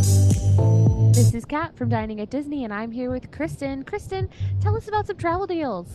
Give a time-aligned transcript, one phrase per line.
[0.00, 3.84] This is Kat from Dining at Disney, and I'm here with Kristen.
[3.84, 4.30] Kristen,
[4.62, 5.88] tell us about some travel deals.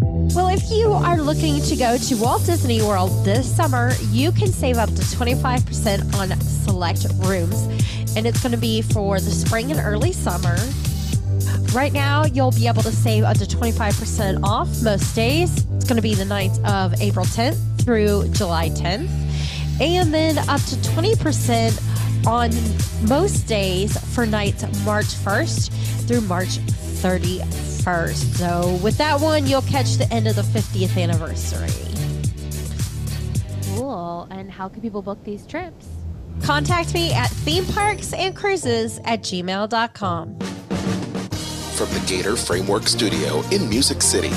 [0.00, 4.48] Well, if you are looking to go to Walt Disney World this summer, you can
[4.48, 7.66] save up to 25% on select rooms,
[8.16, 10.56] and it's going to be for the spring and early summer.
[11.74, 15.66] Right now, you'll be able to save up to 25% off most days.
[15.76, 19.10] It's going to be the nights of April 10th through July 10th,
[19.82, 21.89] and then up to 20%
[22.26, 22.50] on
[23.08, 26.58] most days for nights March 1st through March
[27.00, 28.14] 31st.
[28.36, 31.68] So, with that one, you'll catch the end of the 50th anniversary.
[33.76, 34.28] Cool.
[34.30, 35.86] And how can people book these trips?
[36.42, 40.38] Contact me at themeparksandcruises at gmail.com.
[41.80, 44.28] From the Gator Framework Studio in Music City,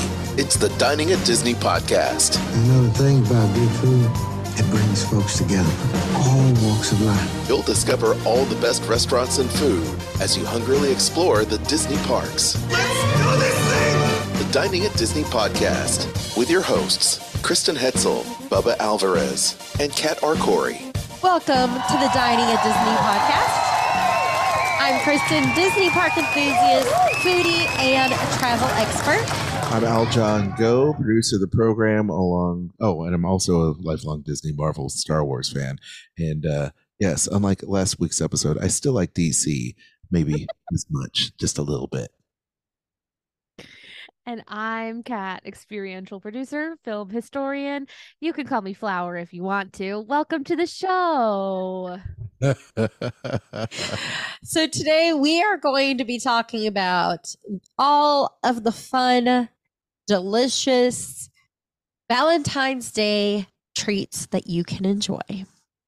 [0.41, 2.37] it's the Dining at Disney podcast.
[2.55, 4.32] You know the thing about good food?
[4.55, 7.49] It brings folks together from all walks of life.
[7.49, 9.87] You'll discover all the best restaurants and food
[10.21, 12.55] as you hungrily explore the Disney parks.
[12.69, 14.45] Let's do this thing!
[14.45, 20.93] The Dining at Disney podcast with your hosts, Kristen Hetzel, Bubba Alvarez, and Kat Arcori.
[21.23, 23.57] Welcome to the Dining at Disney podcast.
[24.77, 26.87] I'm Kristen, Disney park enthusiast,
[27.25, 29.52] foodie, and travel expert.
[29.73, 32.73] I'm Aljon Go, producer of the program, along.
[32.79, 35.79] Oh, and I'm also a lifelong Disney, Marvel, Star Wars fan.
[36.15, 39.73] And uh, yes, unlike last week's episode, I still like DC,
[40.11, 42.11] maybe as much, just a little bit.
[44.27, 47.87] And I'm Kat, experiential producer, film historian.
[48.21, 50.01] You can call me Flower if you want to.
[50.01, 51.97] Welcome to the show.
[54.45, 57.33] So, today we are going to be talking about
[57.79, 59.47] all of the fun,
[60.07, 61.29] delicious
[62.09, 65.19] Valentine's Day treats that you can enjoy.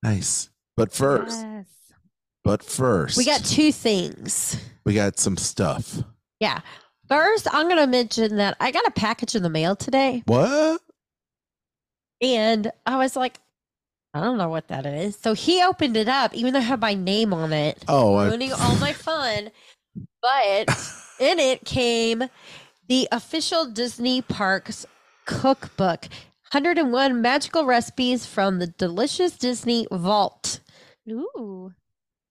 [0.03, 0.49] nice.
[0.77, 1.65] But first, Yes.
[2.43, 4.57] but first, We got two things.
[4.85, 5.99] we got some stuff.
[6.39, 6.59] Yeah.
[7.07, 10.23] First, I'm going to mention that I got a package in the mail today.
[10.25, 10.81] What?
[12.21, 13.39] And I was like,
[14.13, 15.15] I don't know what that is.
[15.17, 18.27] So he opened it up, even though it had my name on it, Oh, I,
[18.27, 19.51] ruining all my fun.
[20.21, 20.69] But
[21.19, 22.23] in it came
[22.87, 24.85] the official Disney Parks
[25.25, 26.07] cookbook
[26.51, 30.59] 101 magical recipes from the delicious Disney Vault.
[31.09, 31.71] Ooh.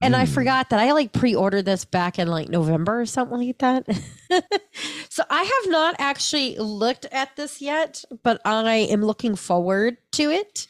[0.00, 0.28] And I Mm.
[0.34, 3.86] forgot that I like pre-ordered this back in like November or something like that.
[5.08, 10.30] so I have not actually looked at this yet, but I am looking forward to
[10.30, 10.66] it.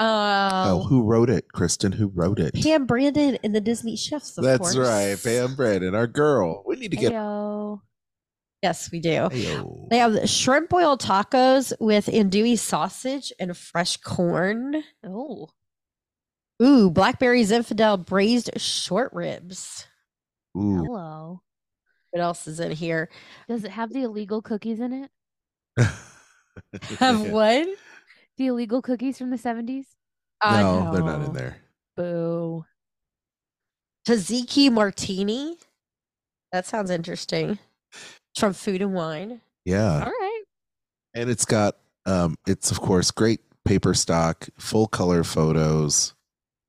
[0.00, 1.92] Uh, oh, who wrote it, Kristen?
[1.92, 2.54] Who wrote it?
[2.62, 4.36] Pam Brandon and the Disney chefs.
[4.36, 4.76] Of That's course.
[4.76, 6.64] right, Pam Brandon, our girl.
[6.66, 7.12] We need to get.
[7.12, 7.80] Heyo.
[8.64, 9.28] Yes, we do.
[9.28, 9.90] Heyo.
[9.90, 14.82] They have shrimp boiled tacos with andouille sausage and fresh corn.
[15.06, 15.50] Oh.
[16.62, 19.86] Ooh, blackberry zinfandel braised short ribs.
[20.56, 20.82] Ooh.
[20.82, 21.42] Hello.
[22.12, 23.10] What else is in here?
[23.48, 25.10] Does it have the illegal cookies in it?
[26.98, 27.68] Have what?
[28.38, 29.84] The illegal cookies from the 70s?
[30.40, 31.58] Uh, no, they're not in there.
[31.98, 32.64] Boo.
[34.08, 35.58] Tzatziki martini.
[36.50, 37.58] That sounds interesting.
[38.34, 39.40] It's from Food and Wine.
[39.64, 40.00] Yeah.
[40.04, 40.42] All right.
[41.14, 46.14] and it's got um it's of course great paper stock full color photos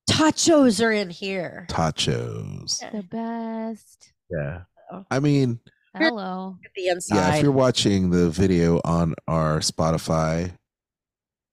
[0.09, 1.65] Tachos are in here.
[1.69, 4.13] tachos The best.
[4.29, 4.61] yeah
[4.91, 5.03] Oh.
[5.09, 5.59] i mean
[5.95, 6.57] Hello.
[6.63, 7.15] At the inside.
[7.15, 10.51] yeah if you're watching the video on our spotify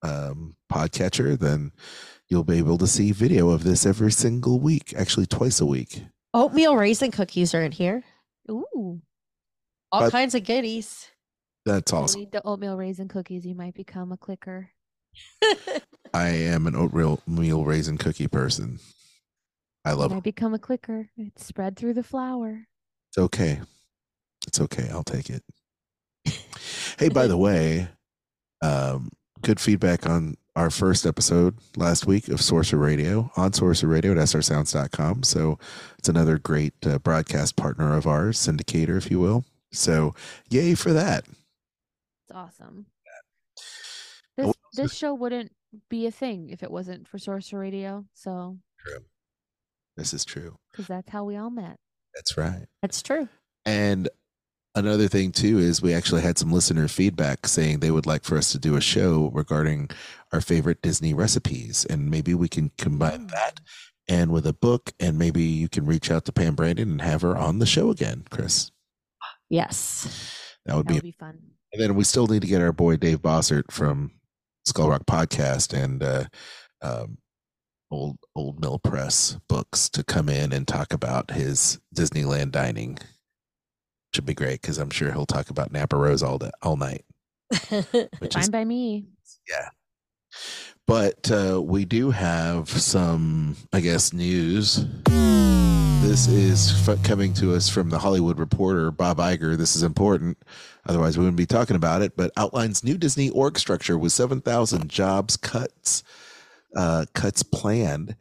[0.03, 1.71] um podcatcher then
[2.29, 6.03] you'll be able to see video of this every single week actually twice a week
[6.35, 8.03] Oatmeal raisin cookies are in here.
[8.49, 9.01] Ooh.
[9.93, 11.07] All But- kinds of goodies.
[11.65, 13.45] that's You awesome Eat the oatmeal raisin cookies.
[13.45, 14.71] You might become a clicker.
[16.15, 18.79] i am an oatmeal meal raisin cookie person
[19.85, 21.09] i You love might it become a clicker.
[21.15, 22.65] It's spread through the flour.
[23.11, 23.61] it's okay
[24.47, 25.43] it's okay i'll take it
[26.97, 27.89] hey by the way
[28.63, 29.11] um
[29.43, 34.17] good feedback on our first episode last week of Sorcerer Radio on Sorcerer Radio at
[34.19, 35.23] srsounds.com.
[35.23, 35.57] So
[35.97, 39.45] it's another great uh, broadcast partner of ours, syndicator, if you will.
[39.73, 40.15] So
[40.49, 41.25] yay for that.
[41.27, 42.85] It's awesome.
[44.37, 45.51] And This this show wouldn't
[45.89, 48.05] be a thing if it wasn't for Sorcerer Radio.
[48.13, 48.99] So, true.
[49.97, 50.55] This is true.
[50.71, 51.77] because that's how we all met.
[52.15, 52.65] That's right.
[52.81, 53.27] That's true.
[53.65, 54.09] And
[54.75, 58.37] another thing too is we actually had some listener feedback saying they would like for
[58.37, 59.89] us to do a show regarding
[60.31, 63.31] our favorite Disney recipes, and maybe we can combine Mm.
[63.31, 63.59] that
[64.07, 67.21] and with a book, and maybe you can reach out to Pam Brandon and have
[67.21, 68.71] her on the show again, Chris.
[69.53, 70.07] Yes.
[70.65, 70.93] That would That be.
[70.95, 71.39] would be fun.
[71.71, 74.11] And then we still need to get our boy Dave Bossert from
[74.65, 76.23] Skull Rock Podcast and uh,
[76.81, 77.17] um,
[77.91, 82.97] old old mill press books to come in and talk about his Disneyland dining.
[84.15, 87.05] Should be great because I'm sure he'll talk about Napa Rose all day, all night.
[87.69, 89.05] Which Fine is by me.
[89.47, 89.69] Yeah.
[90.87, 94.83] But uh, we do have some, I guess, news.
[96.03, 99.57] This is f- coming to us from the Hollywood Reporter, Bob Iger.
[99.57, 100.37] This is important.
[100.85, 102.15] Otherwise, we wouldn't be talking about it.
[102.17, 106.03] But outlines new Disney org structure with 7,000 jobs cuts,
[106.75, 108.17] uh, cuts planned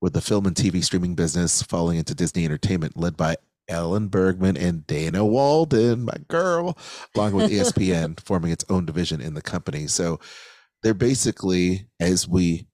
[0.00, 3.36] with the film and TV streaming business falling into Disney Entertainment, led by
[3.68, 6.78] Alan Bergman and Dana Walden, my girl,
[7.14, 9.88] along with ESPN, forming its own division in the company.
[9.88, 10.20] So
[10.82, 12.68] they're basically, as we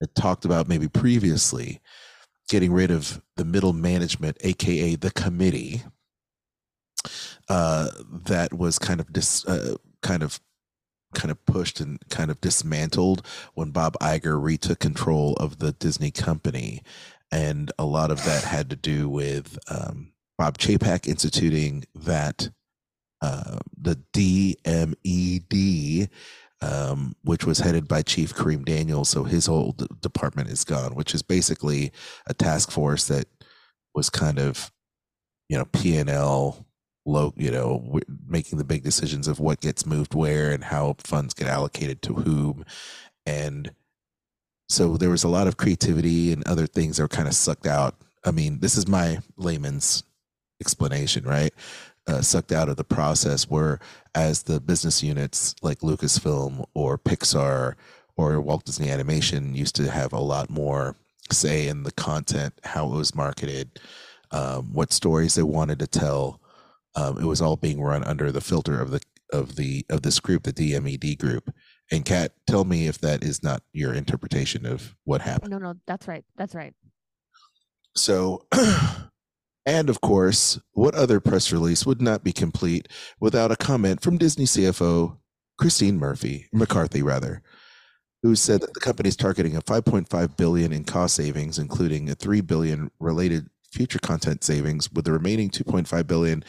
[0.00, 1.80] had talked about maybe previously,
[2.48, 5.82] getting rid of the middle management, aka the committee,
[7.48, 10.40] uh, that was kind of dis, uh, kind of
[11.14, 13.24] kind of pushed and kind of dismantled
[13.54, 16.82] when Bob Iger retook control of the Disney company.
[17.30, 22.50] And a lot of that had to do with um, Bob Chapek instituting that
[23.22, 26.08] uh, the DMED,
[26.64, 29.08] um, which was headed by Chief Kareem Daniels.
[29.08, 31.92] So his whole d- department is gone, which is basically
[32.26, 33.26] a task force that
[33.94, 34.72] was kind of,
[35.48, 36.66] you know, P and L
[37.06, 40.96] low, you know, w- making the big decisions of what gets moved where and how
[40.98, 42.64] funds get allocated to whom,
[43.26, 43.72] and
[44.68, 47.66] so there was a lot of creativity and other things that were kind of sucked
[47.66, 47.94] out.
[48.24, 50.02] I mean, this is my layman's
[50.60, 51.52] explanation, right?
[52.06, 53.80] Uh, sucked out of the process where
[54.14, 57.76] as the business units like Lucasfilm or Pixar
[58.16, 60.96] or Walt Disney Animation used to have a lot more
[61.32, 63.80] say in the content, how it was marketed,
[64.30, 66.40] um, what stories they wanted to tell.
[66.96, 69.00] Um, it was all being run under the filter of the
[69.32, 71.52] of the of this group, the DMED group.
[71.90, 75.50] And Kat, tell me if that is not your interpretation of what happened.
[75.50, 76.24] No, no, that's right.
[76.36, 76.74] That's right.
[77.96, 78.46] So,
[79.66, 82.88] and of course, what other press release would not be complete
[83.20, 85.18] without a comment from Disney CFO
[85.58, 87.42] Christine Murphy McCarthy, rather,
[88.22, 92.14] who said that the company is targeting a 5.5 billion in cost savings, including a
[92.14, 96.44] 3 billion related future content savings, with the remaining 2.5 billion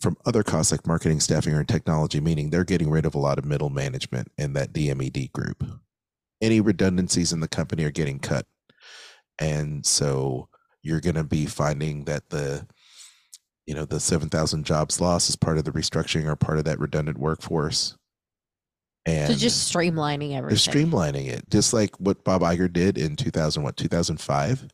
[0.00, 2.20] from other costs like marketing, staffing, or technology.
[2.20, 5.64] Meaning they're getting rid of a lot of middle management in that DMED group.
[6.40, 8.46] Any redundancies in the company are getting cut,
[9.38, 10.48] and so
[10.86, 12.66] you're going to be finding that the
[13.66, 16.78] you know the 7000 jobs lost is part of the restructuring or part of that
[16.78, 17.96] redundant workforce.
[19.04, 23.62] And so just streamlining they're streamlining it just like what bob Iger did in 2000
[23.62, 24.66] what 2005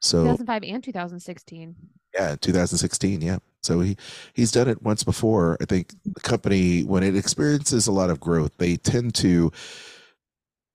[0.00, 1.76] so 2005 and 2016.
[2.14, 3.38] yeah 2016 yeah.
[3.62, 3.96] So he
[4.34, 5.56] he's done it once before.
[5.60, 9.52] I think the company when it experiences a lot of growth they tend to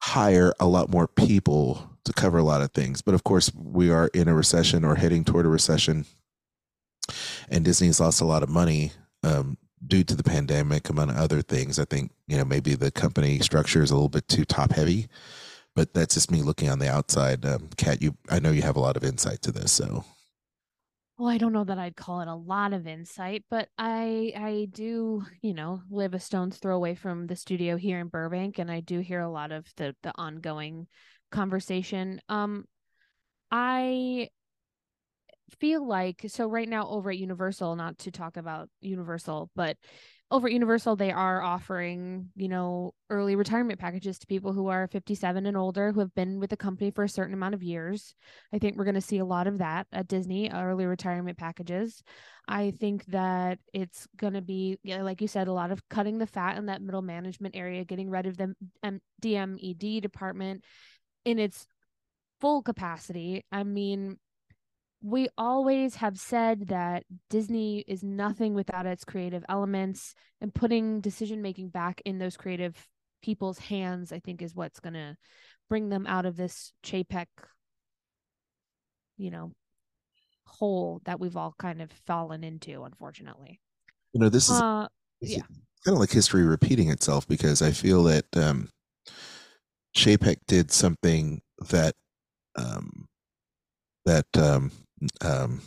[0.01, 3.01] hire a lot more people to cover a lot of things.
[3.01, 6.06] But of course we are in a recession or heading toward a recession
[7.50, 8.92] and disney's lost a lot of money
[9.24, 11.80] um, due to the pandemic among other things.
[11.80, 15.07] I think you know maybe the company structure is a little bit too top heavy
[15.77, 17.45] but that's just me looking on the outside.
[17.45, 20.04] Um, kat you i know you have a lot of insight to this so.
[21.19, 24.68] Well, I don't know that I'd call it a lot of insight, but I I
[24.71, 28.71] do, you know, live a stone's throw away from the studio here in Burbank and
[28.71, 30.88] I do hear a lot of the the ongoing
[31.31, 32.21] conversation.
[32.29, 32.65] Um
[33.51, 34.29] I
[35.59, 39.78] feel like so right now over at Universal, not to talk about Universal, but
[40.30, 44.90] over at Universal they are offering, you know, early retirement packages to people who are
[44.90, 48.13] 57 and older who have been with the company for a certain amount of years.
[48.54, 52.04] I think we're going to see a lot of that at Disney, early retirement packages.
[52.49, 56.28] I think that it's going to be, like you said, a lot of cutting the
[56.28, 58.54] fat in that middle management area, getting rid of the
[59.21, 60.63] DMED department
[61.27, 61.67] in its
[62.39, 63.43] full capacity.
[63.51, 64.17] I mean,
[65.01, 71.41] we always have said that Disney is nothing without its creative elements and putting decision
[71.41, 72.75] making back in those creative
[73.21, 75.17] people's hands, I think, is what's going to
[75.69, 77.27] bring them out of this Chapek,
[79.17, 79.51] you know,
[80.45, 83.59] hole that we've all kind of fallen into, unfortunately.
[84.13, 84.87] you know this is Uh,
[85.21, 85.43] yeah.
[85.83, 88.69] kind of like history repeating itself because I feel that um,
[89.97, 91.95] Chapek did something that
[92.56, 93.07] um,
[94.06, 94.71] that um,
[95.21, 95.61] um,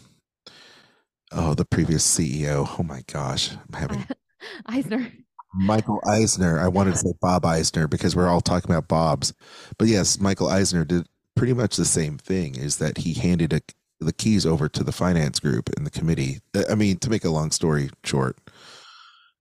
[1.32, 2.68] oh the previous CEO.
[2.78, 4.06] Oh my gosh, I'm having
[4.66, 5.12] Eisner.
[5.52, 6.60] Michael Eisner.
[6.60, 9.34] I wanted to say Bob Eisner because we're all talking about Bob's,
[9.78, 12.54] but yes, Michael Eisner did pretty much the same thing.
[12.54, 13.60] Is that he handed a,
[13.98, 16.38] the keys over to the finance group and the committee.
[16.70, 18.38] I mean, to make a long story short,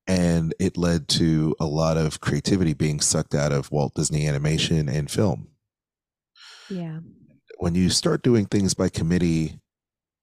[0.09, 4.89] and it led to a lot of creativity being sucked out of Walt Disney Animation
[4.89, 5.49] and film.
[6.69, 6.99] Yeah.
[7.59, 9.59] when you start doing things by committee,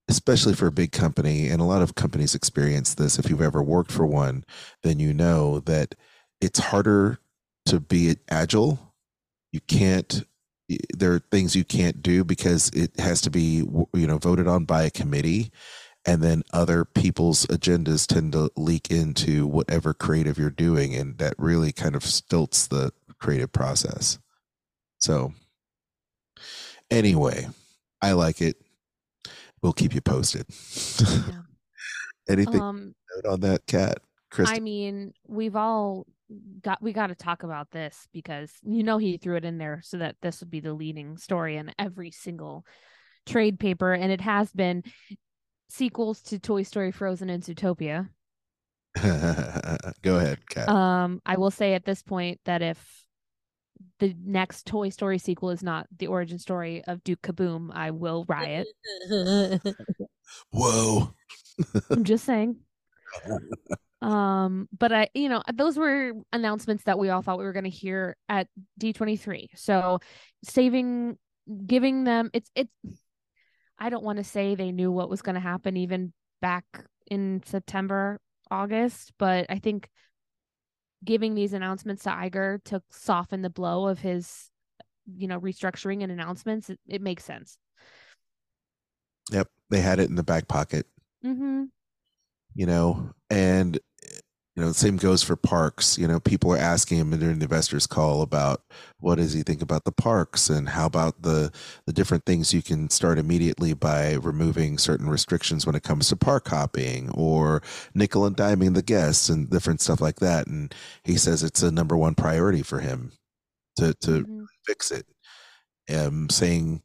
[0.08, 3.18] especially for a big company, and a lot of companies experience this.
[3.18, 4.44] If you've ever worked for one,
[4.82, 5.94] then you know that
[6.40, 7.18] it's harder
[7.66, 8.94] to be agile.
[9.52, 10.24] You can't.
[10.96, 13.64] There are things you can't do because it has to be,
[13.94, 15.52] you know, voted on by a committee,
[16.06, 21.34] and then other people's agendas tend to leak into whatever creative you're doing, and that
[21.38, 24.18] really kind of stilts the creative process.
[24.98, 25.32] So,
[26.90, 27.48] anyway,
[28.00, 28.56] I like it.
[29.62, 30.46] We'll keep you posted.
[31.00, 31.40] Yeah.
[32.28, 33.98] Anything Um, note on that, Cat?
[34.30, 34.50] Chris?
[34.50, 36.06] I mean, we've all
[36.60, 39.80] got we got to talk about this because you know he threw it in there
[39.84, 42.64] so that this would be the leading story in every single
[43.26, 44.82] trade paper, and it has been
[45.68, 48.08] sequels to Toy Story, Frozen, and Zootopia.
[50.02, 50.68] Go ahead, Cat.
[50.68, 53.06] Um, I will say at this point that if
[53.98, 58.24] the next Toy Story sequel is not the origin story of Duke Kaboom, I will
[58.28, 58.66] riot.
[60.50, 61.14] Whoa.
[61.90, 62.56] I'm just saying.
[64.02, 67.64] Um, but I, you know, those were announcements that we all thought we were going
[67.64, 68.46] to hear at
[68.78, 69.48] D23.
[69.56, 70.00] So
[70.44, 71.16] saving,
[71.66, 72.70] giving them, it's, it's,
[73.78, 76.64] I don't want to say they knew what was going to happen even back
[77.10, 79.88] in September, August, but I think
[81.04, 84.50] giving these announcements to Iger to soften the blow of his,
[85.06, 87.58] you know, restructuring and announcements, it, it makes sense.
[89.30, 89.48] Yep.
[89.70, 90.86] They had it in the back pocket.
[91.24, 91.64] Mm-hmm.
[92.54, 93.80] you know and
[94.56, 97.44] you know the same goes for parks you know people are asking him during the
[97.44, 98.62] investors call about
[99.00, 101.52] what does he think about the parks and how about the
[101.86, 106.16] the different things you can start immediately by removing certain restrictions when it comes to
[106.16, 107.62] park hopping or
[107.94, 111.70] nickel and diming the guests and different stuff like that and he says it's a
[111.70, 113.12] number one priority for him
[113.76, 114.46] to to Mhm.
[114.66, 115.06] fix it
[115.94, 116.82] um saying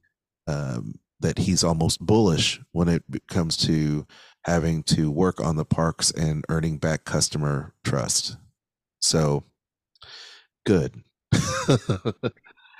[0.47, 4.05] um that he's almost bullish when it comes to
[4.45, 8.37] having to work on the parks and earning back customer trust.
[8.99, 9.43] So
[10.65, 11.03] good.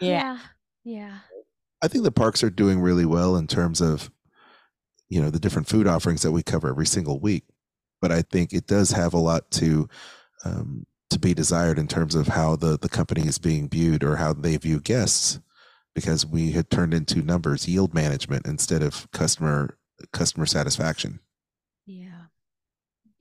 [0.01, 0.39] Yeah.
[0.84, 1.20] Yeah.
[1.84, 4.10] I think the parks are doing really well in terms of
[5.10, 7.44] you know the different food offerings that we cover every single week.
[8.01, 9.88] But I think it does have a lot to
[10.44, 14.15] um, to be desired in terms of how the the company is being viewed or
[14.15, 15.39] how they view guests,
[15.94, 19.77] because we had turned into numbers yield management instead of customer
[20.13, 21.20] customer satisfaction.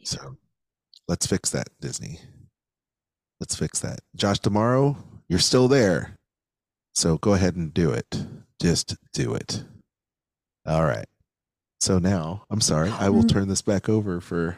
[0.05, 0.37] So
[1.09, 2.21] let's fix that, Disney.
[3.41, 4.01] Let's fix that.
[4.17, 4.97] Josh, D'Amaro,
[5.29, 6.17] you're still there.
[6.95, 8.25] So go ahead and do it.
[8.61, 9.65] Just do it.
[10.67, 11.07] All right.
[11.81, 14.57] So now, I'm sorry, I will turn this back over for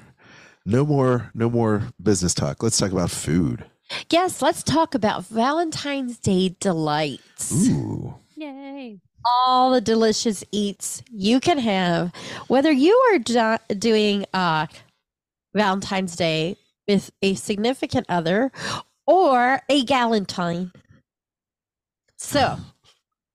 [0.67, 2.63] no more no more business talk.
[2.63, 3.65] Let's talk about food.
[4.11, 7.53] yes, let's talk about Valentine's Day delights.
[7.69, 8.15] Ooh.
[8.37, 8.99] Yay.
[9.25, 12.13] all the delicious eats you can have,
[12.49, 14.67] whether you are do- doing uh,
[15.55, 16.57] Valentine's Day
[16.89, 18.51] with a significant other
[19.07, 20.73] or a galentine.
[22.17, 22.57] So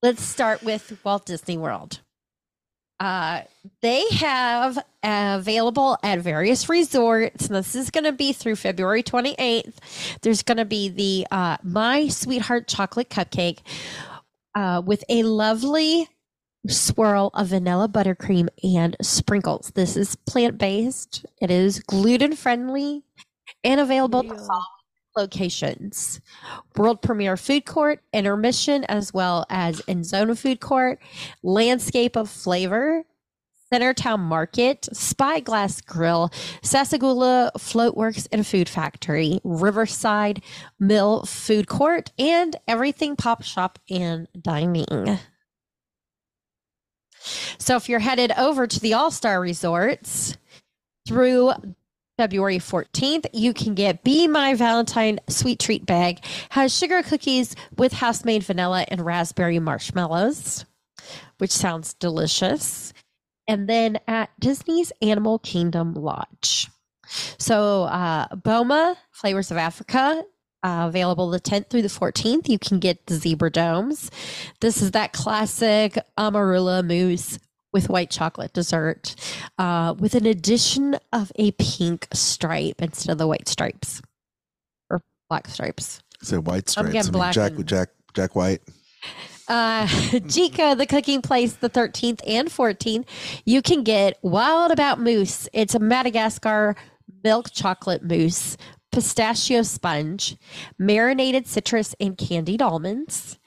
[0.02, 2.02] let's start with Walt Disney World.
[3.00, 3.42] Uh,
[3.82, 7.48] they have available at various resorts.
[7.48, 9.76] And this is going to be through February 28th.
[10.22, 13.60] There's going to be the uh, My Sweetheart Chocolate Cupcake
[14.56, 16.08] uh, with a lovely
[16.68, 19.72] swirl of vanilla buttercream and sprinkles.
[19.76, 23.04] This is plant based, it is gluten friendly,
[23.64, 24.64] and available at following
[25.16, 26.22] locations
[26.76, 31.00] World Premiere Food Court, Intermission, as well as End Zone Food Court,
[31.44, 33.04] Landscape of Flavor.
[33.70, 36.30] Centertown Market, Spyglass Grill,
[36.62, 40.42] Sassagoula Floatworks and Food Factory, Riverside
[40.80, 45.20] Mill Food Court, and Everything Pop Shop and Dining.
[47.58, 50.38] So if you're headed over to the All Star Resorts
[51.08, 51.54] through
[52.18, 56.24] February 14th, you can get Be My Valentine Sweet Treat Bag.
[56.50, 60.66] Has sugar cookies with house made vanilla and raspberry marshmallows,
[61.38, 62.94] which sounds delicious.
[63.48, 66.70] And then at Disney's Animal Kingdom Lodge.
[67.38, 70.24] So, uh, Boma, Flavors of Africa,
[70.64, 72.50] uh, available the 10th through the 14th.
[72.50, 74.10] You can get the zebra domes.
[74.60, 77.40] This is that classic amarula mousse
[77.74, 79.16] with white chocolate dessert,
[79.58, 84.02] uh, with an addition of a pink stripe instead of the white stripes
[84.90, 86.02] or black stripes.
[86.22, 86.92] So white I'm stripes.
[86.94, 88.62] getting I mean, black Jack and- Jack Jack White.
[89.48, 93.06] Uh, Jiko, the cooking place, the 13th and 14th.
[93.46, 95.48] You can get Wild About Mousse.
[95.54, 96.76] It's a Madagascar
[97.24, 98.58] milk chocolate mousse,
[98.98, 100.38] pistachio sponge,
[100.80, 103.38] marinated citrus, and candied almonds.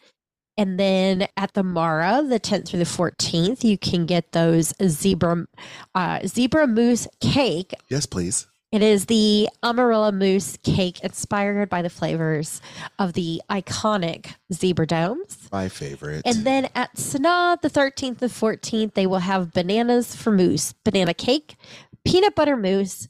[0.57, 5.49] And then at the Mara, the 10th through the 14th, you can get those zebra
[5.92, 7.75] uh, zebra mousse cake.
[7.88, 8.47] Yes, please.
[8.71, 12.61] It is the Amarula mousse cake inspired by the flavors
[13.00, 15.49] of the iconic zebra domes.
[15.50, 16.23] My favorite.
[16.25, 21.12] And then at Sanaa, the 13th and 14th, they will have bananas for mousse, banana
[21.12, 21.57] cake,
[22.04, 23.09] peanut butter mousse,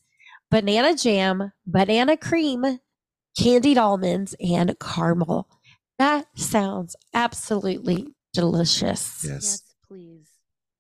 [0.51, 2.79] banana jam, banana cream,
[3.39, 5.49] candied almonds, and caramel.
[5.99, 9.23] That sounds absolutely delicious.
[9.25, 9.31] yes.
[9.33, 10.29] Yes, please.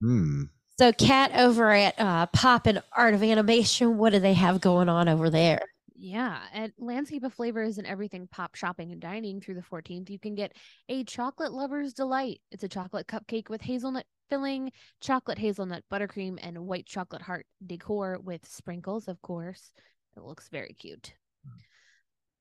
[0.00, 0.44] Hmm.
[0.78, 4.88] So, Kat over at uh, Pop and Art of Animation, what do they have going
[4.88, 5.60] on over there?
[6.02, 10.18] Yeah, at Landscape of Flavors and everything pop shopping and dining through the 14th, you
[10.18, 10.54] can get
[10.88, 12.40] a chocolate lover's delight.
[12.50, 18.18] It's a chocolate cupcake with hazelnut filling, chocolate hazelnut buttercream, and white chocolate heart decor
[18.24, 19.72] with sprinkles, of course.
[20.16, 21.12] It looks very cute.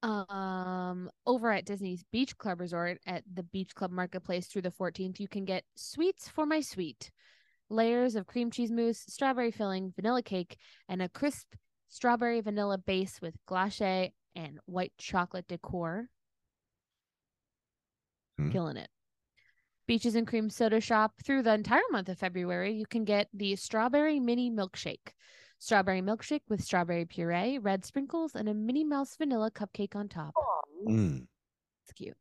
[0.04, 5.20] Um, over at Disney's Beach Club Resort at the Beach Club Marketplace through the 14th,
[5.20, 7.12] you can get sweets for my sweet.
[7.70, 10.56] Layers of cream cheese mousse, strawberry filling, vanilla cake,
[10.88, 11.56] and a crisp
[11.90, 16.10] strawberry vanilla base with glace and white chocolate decor.
[18.38, 18.52] Hmm.
[18.52, 18.90] Killing it.
[19.88, 23.56] Beaches and Cream Soda Shop through the entire month of February, you can get the
[23.56, 25.14] strawberry mini milkshake.
[25.58, 30.34] Strawberry milkshake with strawberry puree, red sprinkles, and a Minnie Mouse vanilla cupcake on top.
[30.88, 31.26] Mm.
[31.84, 32.16] It's cute.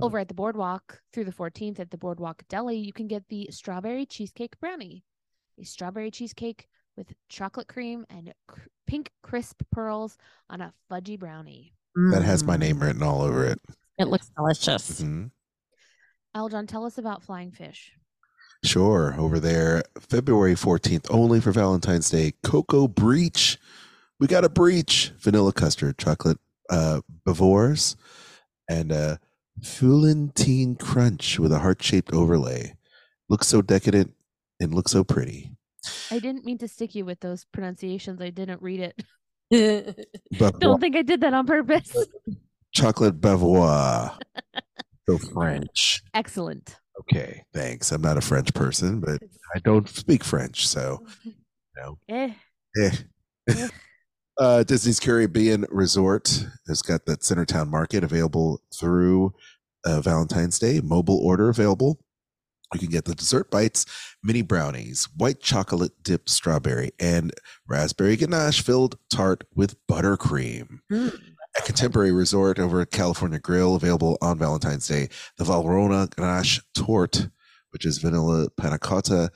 [0.00, 3.48] Over at the Boardwalk through the 14th at the Boardwalk Deli, you can get the
[3.50, 5.04] strawberry cheesecake brownie.
[5.58, 6.68] A strawberry cheesecake
[7.00, 10.18] with chocolate cream and cr- pink crisp pearls
[10.50, 11.72] on a fudgy brownie.
[12.12, 13.58] That has my Mm, name written all over it.
[13.98, 15.00] It looks delicious.
[15.00, 15.30] Mhm.
[16.36, 17.92] Aljon, tell us about Flying Fish.
[18.62, 19.14] Sure.
[19.18, 23.58] Over there, February 14th, only for Valentine's Day, Cocoa Breach.
[24.18, 25.12] We got a breach.
[25.18, 26.38] Vanilla custard, chocolate
[26.68, 27.96] uh, bavors,
[28.68, 29.18] and a
[29.62, 32.76] Fulentine crunch with a heart shaped overlay.
[33.30, 34.14] Looks so decadent
[34.60, 35.56] and looks so pretty.
[36.10, 38.20] I didn't mean to stick you with those pronunciations.
[38.20, 39.04] I didn't read it.
[40.34, 41.94] Bavois, Don't think I did that on purpose.
[42.72, 44.16] chocolate bavois.
[45.08, 46.02] so French.
[46.14, 46.76] Excellent.
[47.00, 47.90] Okay, thanks.
[47.92, 49.20] I'm not a French person, but
[49.54, 51.04] I don't speak French, so
[52.10, 52.32] Eh.
[52.76, 53.68] Eh.
[54.38, 59.32] uh, Disney's Caribbean Resort has got that Centertown Market available through
[59.86, 60.80] uh, Valentine's Day.
[60.82, 61.98] Mobile order available.
[62.72, 63.84] You can get the dessert bites,
[64.22, 67.32] mini brownies, white chocolate dipped strawberry, and
[67.66, 70.78] raspberry ganache filled tart with buttercream.
[70.90, 71.18] Mm.
[71.56, 77.28] At Contemporary Resort over at California Grill, available on Valentine's Day, the Valrhona Ganache Torte,
[77.70, 79.30] which is vanilla panna cotta,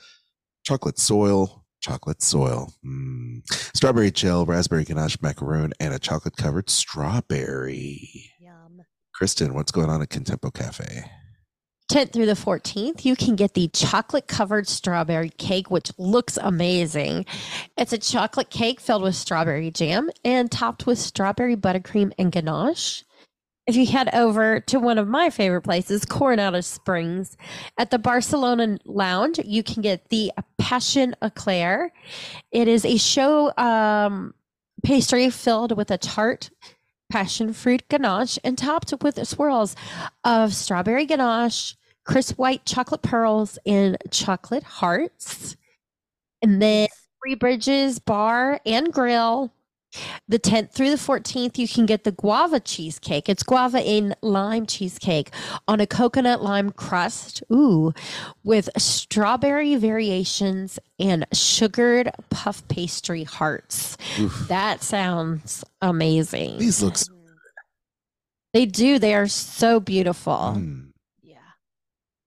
[0.63, 3.43] chocolate soil, chocolate soil, mm,
[3.75, 8.31] strawberry gel, raspberry ganache macaroon, and a chocolate covered strawberry.
[8.41, 8.81] Yum.
[9.13, 11.05] Kristen, what's going on at Contempo Cafe?
[11.91, 17.27] 10th through the 14th, you can get the chocolate covered strawberry cake, which looks amazing.
[17.77, 23.05] It's a chocolate cake filled with strawberry jam and topped with strawberry buttercream and ganache.
[23.67, 27.37] If you head over to one of my favorite places, Coronado Springs,
[27.79, 31.91] at the Barcelona Lounge, you can get the Passion Eclair.
[32.53, 34.35] It is a show um,
[34.85, 36.51] pastry filled with a tart
[37.15, 39.77] passion fruit ganache and topped with swirls
[40.25, 45.57] of strawberry ganache, crisp white chocolate pearls, and chocolate hearts.
[46.43, 46.89] And then
[47.23, 49.53] Three Bridges Bar and Grill.
[50.29, 53.29] The 10th through the 14th, you can get the guava cheesecake.
[53.29, 55.31] It's guava in lime cheesecake
[55.69, 57.43] on a coconut lime crust.
[57.53, 57.93] Ooh,
[58.43, 63.97] with strawberry variations and sugared puff pastry hearts.
[64.19, 64.47] Oof.
[64.49, 66.59] That sounds amazing.
[66.59, 67.09] These looks.
[68.53, 68.99] They do.
[68.99, 70.55] They are so beautiful.
[70.57, 70.84] mm, Yeah.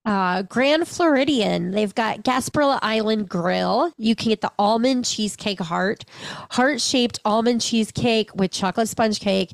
[0.08, 1.72] Uh, Grand Floridian.
[1.72, 3.92] They've got Gasparilla Island Grill.
[3.98, 6.06] You can get the almond cheesecake heart,
[6.52, 9.52] heart shaped almond cheesecake with chocolate sponge cake,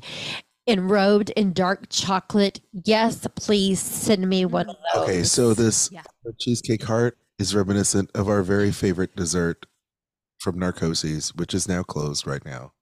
[0.68, 2.60] enrobed in dark chocolate.
[2.84, 5.02] Yes, please send me one of those.
[5.02, 6.02] Okay, so this Yeah.
[6.38, 9.66] cheesecake heart is reminiscent of our very favorite dessert
[10.38, 12.74] from Narcoossee's, which is now closed right now.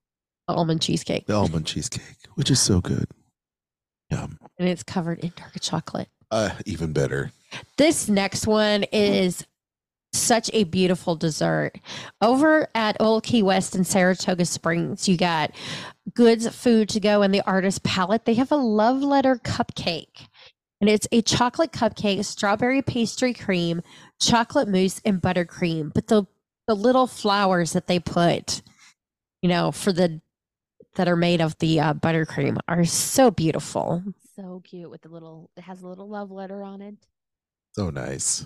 [0.47, 3.07] The almond cheesecake, The almond cheesecake, which is so good.
[4.11, 4.39] Yum.
[4.59, 6.09] and it's covered in dark chocolate.
[6.31, 7.33] Uh, even better.
[7.77, 9.47] This next one is
[10.13, 11.73] such a beautiful dessert.
[12.21, 15.53] Over at Old Key West in Saratoga Springs, you got
[16.15, 18.25] goods food to go and the artist palette.
[18.25, 20.29] They have a love letter cupcake.
[20.81, 23.83] And it's a chocolate cupcake, strawberry pastry cream,
[24.21, 25.95] chocolate mousse, and buttercream.
[25.95, 26.27] But the
[26.67, 28.63] the little flowers that they put,
[29.43, 30.21] you know, for the
[30.97, 34.03] that are made of the uh, buttercream are so beautiful.
[34.37, 35.51] so cute with the little.
[35.57, 36.97] It has a little love letter on it.
[37.73, 38.45] So nice.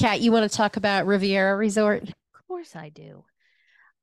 [0.00, 2.04] Kat, you want to talk about Riviera Resort?
[2.04, 3.24] Of course I do.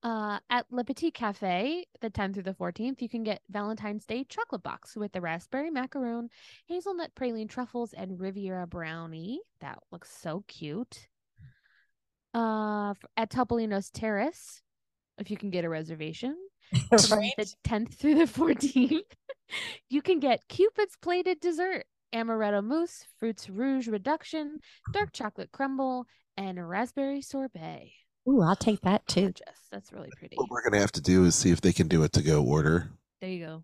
[0.03, 4.23] Uh, at Le Petit Cafe, the 10th through the 14th, you can get Valentine's Day
[4.23, 6.29] chocolate box with the raspberry macaroon,
[6.67, 9.39] hazelnut praline truffles, and Riviera brownie.
[9.61, 11.07] That looks so cute.
[12.33, 14.61] Uh, at Topolino's Terrace,
[15.17, 16.35] if you can get a reservation,
[16.89, 18.99] from the 10th through the 14th,
[19.89, 24.59] you can get Cupid's plated dessert, amaretto mousse, fruits rouge reduction,
[24.93, 26.05] dark chocolate crumble,
[26.37, 27.91] and raspberry sorbet.
[28.29, 29.21] Ooh, I'll take that too.
[29.21, 29.67] Gorgeous.
[29.71, 30.35] That's really pretty.
[30.35, 32.89] What we're gonna have to do is see if they can do a to-go order,
[33.21, 33.63] There you go.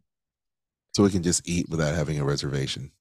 [0.95, 2.91] so we can just eat without having a reservation.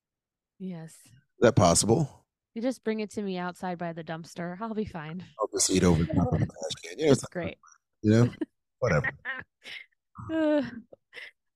[0.59, 0.91] Yes.
[1.05, 2.27] Is that possible?
[2.55, 4.59] You just bring it to me outside by the dumpster.
[4.61, 5.25] I'll be fine.
[5.41, 6.47] I'll just eat over top the trash
[6.85, 6.99] can.
[6.99, 7.57] Yeah, It's it's great.
[8.03, 8.31] you know,
[8.81, 9.09] whatever.
[10.33, 10.63] Uh,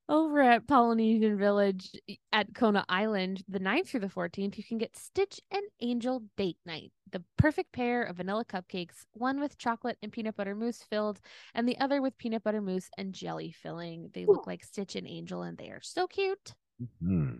[0.09, 1.91] over at Polynesian Village
[2.33, 6.59] at Kona Island, the 9th through the 14th, you can get Stitch and Angel Date
[6.65, 11.21] Night, the perfect pair of vanilla cupcakes, one with chocolate and peanut butter mousse filled,
[11.55, 14.11] and the other with peanut butter mousse and jelly filling.
[14.15, 16.55] They look like Stitch and Angel, and they are so cute.
[17.01, 17.37] Hmm.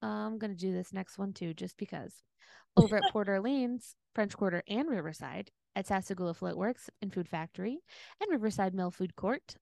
[0.00, 2.14] I'm going to do this next one too, just because.
[2.76, 7.80] Over at Port Orleans, French Quarter, and Riverside, at Sassagoula Floatworks and Food Factory,
[8.20, 9.56] and Riverside Mill Food Court,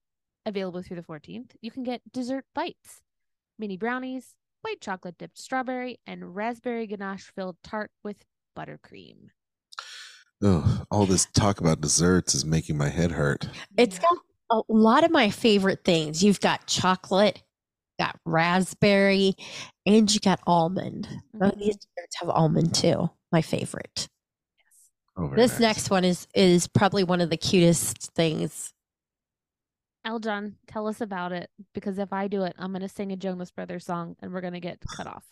[0.47, 3.01] available through the 14th, you can get dessert bites,
[3.59, 8.23] mini brownies, white chocolate dipped strawberry, and raspberry ganache filled tart with
[8.57, 9.29] buttercream.
[10.43, 13.49] Oh, all this talk about desserts is making my head hurt.
[13.75, 14.17] It's got
[14.51, 16.23] a lot of my favorite things.
[16.23, 17.41] You've got chocolate,
[17.99, 19.33] got raspberry,
[19.85, 21.07] and you got almond.
[21.33, 21.59] Both of mm-hmm.
[21.59, 23.09] these desserts have almond too.
[23.31, 24.07] My favorite.
[25.17, 25.59] Oh, This nice.
[25.59, 28.73] next one is is probably one of the cutest things.
[30.07, 33.17] Eljon, tell us about it because if I do it, I'm going to sing a
[33.17, 35.25] Jonas Brothers song and we're going to get cut off.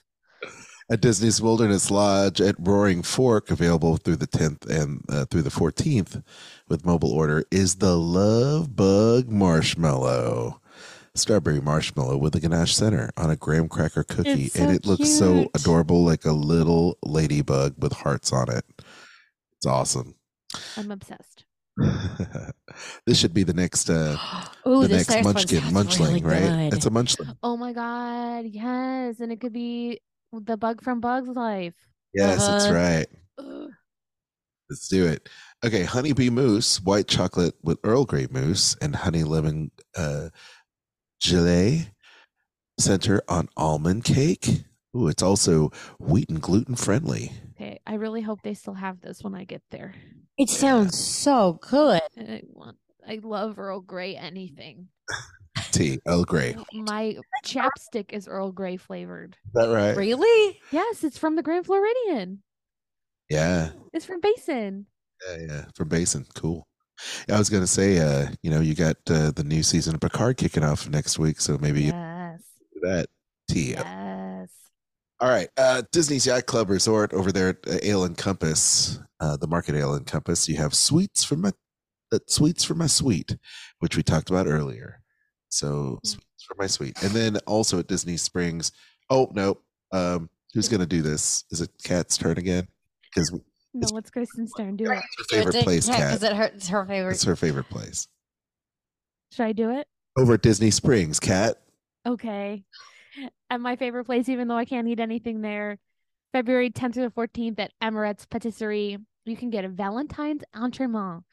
[0.92, 5.50] at Disney's Wilderness Lodge at Roaring Fork, available through the 10th and uh, through the
[5.50, 6.24] 14th
[6.68, 10.62] with mobile order, is the Love Bug Marshmallow.
[11.16, 14.46] Strawberry marshmallow with a ganache center on a graham cracker cookie.
[14.48, 18.66] It's and so it looks so adorable, like a little ladybug with hearts on it.
[19.56, 20.16] It's awesome.
[20.76, 21.46] I'm obsessed.
[23.06, 24.18] this should be the next uh
[24.68, 26.74] Ooh, the next munchkin munchling, really right?
[26.74, 27.36] It's a munchling.
[27.44, 28.46] Oh my God.
[28.46, 29.20] Yes.
[29.20, 30.00] And it could be
[30.32, 31.74] the bug from Bug's Life.
[32.14, 32.74] Yes, that's Uh-huh.
[32.74, 33.08] right.
[34.70, 35.30] Let's do it.
[35.64, 40.30] Okay, honeybee mousse, white chocolate with Earl Grey mousse, and honey lemon uh,
[41.24, 41.92] gelée
[42.80, 44.64] center on almond cake.
[44.96, 47.32] Ooh, it's also wheat and gluten friendly.
[47.56, 47.80] Okay.
[47.86, 49.94] I really hope they still have this when I get there.
[50.38, 52.02] It sounds so good.
[52.18, 52.78] I want,
[53.08, 54.88] I love Earl Grey anything.
[55.72, 56.56] Tea, Earl Grey.
[56.74, 59.38] My chapstick is Earl Grey flavored.
[59.48, 59.96] Is that right?
[59.98, 60.60] Really?
[60.72, 62.42] Yes, it's from the Grand Floridian.
[63.30, 64.86] Yeah, It's from Basin.
[65.28, 65.66] yeah, yeah.
[65.76, 66.68] From Basin, cool.
[67.30, 70.38] I was gonna say, uh, you know, you got uh, the new season of Picard
[70.38, 72.42] kicking off next week, so maybe you Yes.
[72.74, 73.08] do that
[73.50, 73.72] tea.
[73.72, 73.84] Yes.
[75.19, 75.47] All right.
[75.58, 79.75] Uh, Disney's Yacht Club Resort over there at uh, Ale and Compass, uh, the Market
[79.75, 80.47] Ale and Compass.
[80.49, 81.51] You have sweets for my
[82.12, 83.38] uh, sweets for my sweet,
[83.80, 85.01] which we talked about earlier.
[85.49, 86.08] So Mm.
[86.08, 88.71] sweets for my sweet, and then also at Disney Springs.
[89.10, 89.60] Oh no,
[89.91, 91.45] um, who's gonna do this?
[91.49, 92.67] Is it Kat's turn again?
[93.13, 93.32] Because
[93.73, 94.75] No, it's Kristen's turn.
[94.75, 94.95] Do it.
[94.97, 95.97] her favorite place, Kat.
[95.97, 97.13] because it hurts her favorite.
[97.13, 98.08] It's her favorite place.
[99.32, 99.88] Should I do it?
[100.17, 101.62] Over at Disney Springs, Kat.
[102.06, 102.63] Okay.
[103.49, 105.78] At my favorite place, even though I can't eat anything there,
[106.34, 111.23] February 10th through the 14th at Amorette's Patisserie, you can get a Valentine's entremet,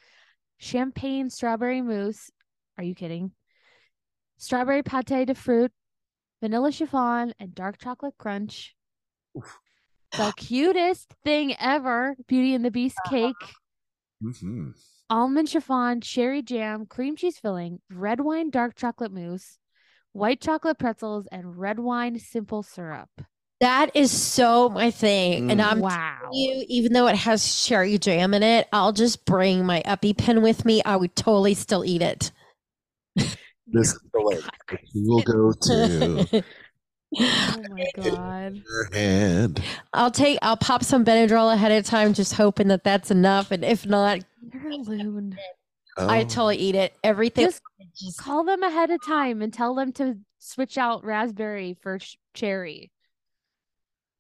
[0.59, 2.31] champagne strawberry mousse.
[2.79, 3.33] Are you kidding?
[4.39, 5.73] Strawberry pate de fruit,
[6.41, 8.75] vanilla chiffon, and dark chocolate crunch.
[10.17, 12.17] The cutest thing ever.
[12.29, 13.35] Beauty and the Beast cake.
[14.23, 14.71] Mm-hmm.
[15.11, 19.59] almond chiffon, cherry jam, cream cheese filling, red wine dark chocolate mousse,
[20.13, 23.09] white chocolate pretzels, and red wine simple syrup.
[23.61, 25.51] That is so my thing.
[25.51, 25.63] And.
[25.63, 26.17] I'm wow.
[26.21, 30.43] telling you, even though it has cherry jam in it, I'll just bring my EpiPen
[30.43, 30.83] with me.
[30.85, 32.33] I would totally still eat it.
[33.75, 34.39] This is the way
[34.95, 36.45] we'll go to
[37.19, 38.57] Oh my god.
[38.57, 39.63] your hand.
[39.95, 43.51] I'll take I'll pop some Benadryl ahead of time, just hoping that that's enough.
[43.51, 44.21] And if not,
[44.53, 45.39] You're a loon.
[45.97, 46.25] I Oh.
[46.25, 46.95] totally eat it.
[47.05, 47.45] Everything.
[47.47, 47.63] Just
[47.95, 52.19] just- Call them ahead of time and tell them to switch out raspberry for ch-
[52.35, 52.91] cherry.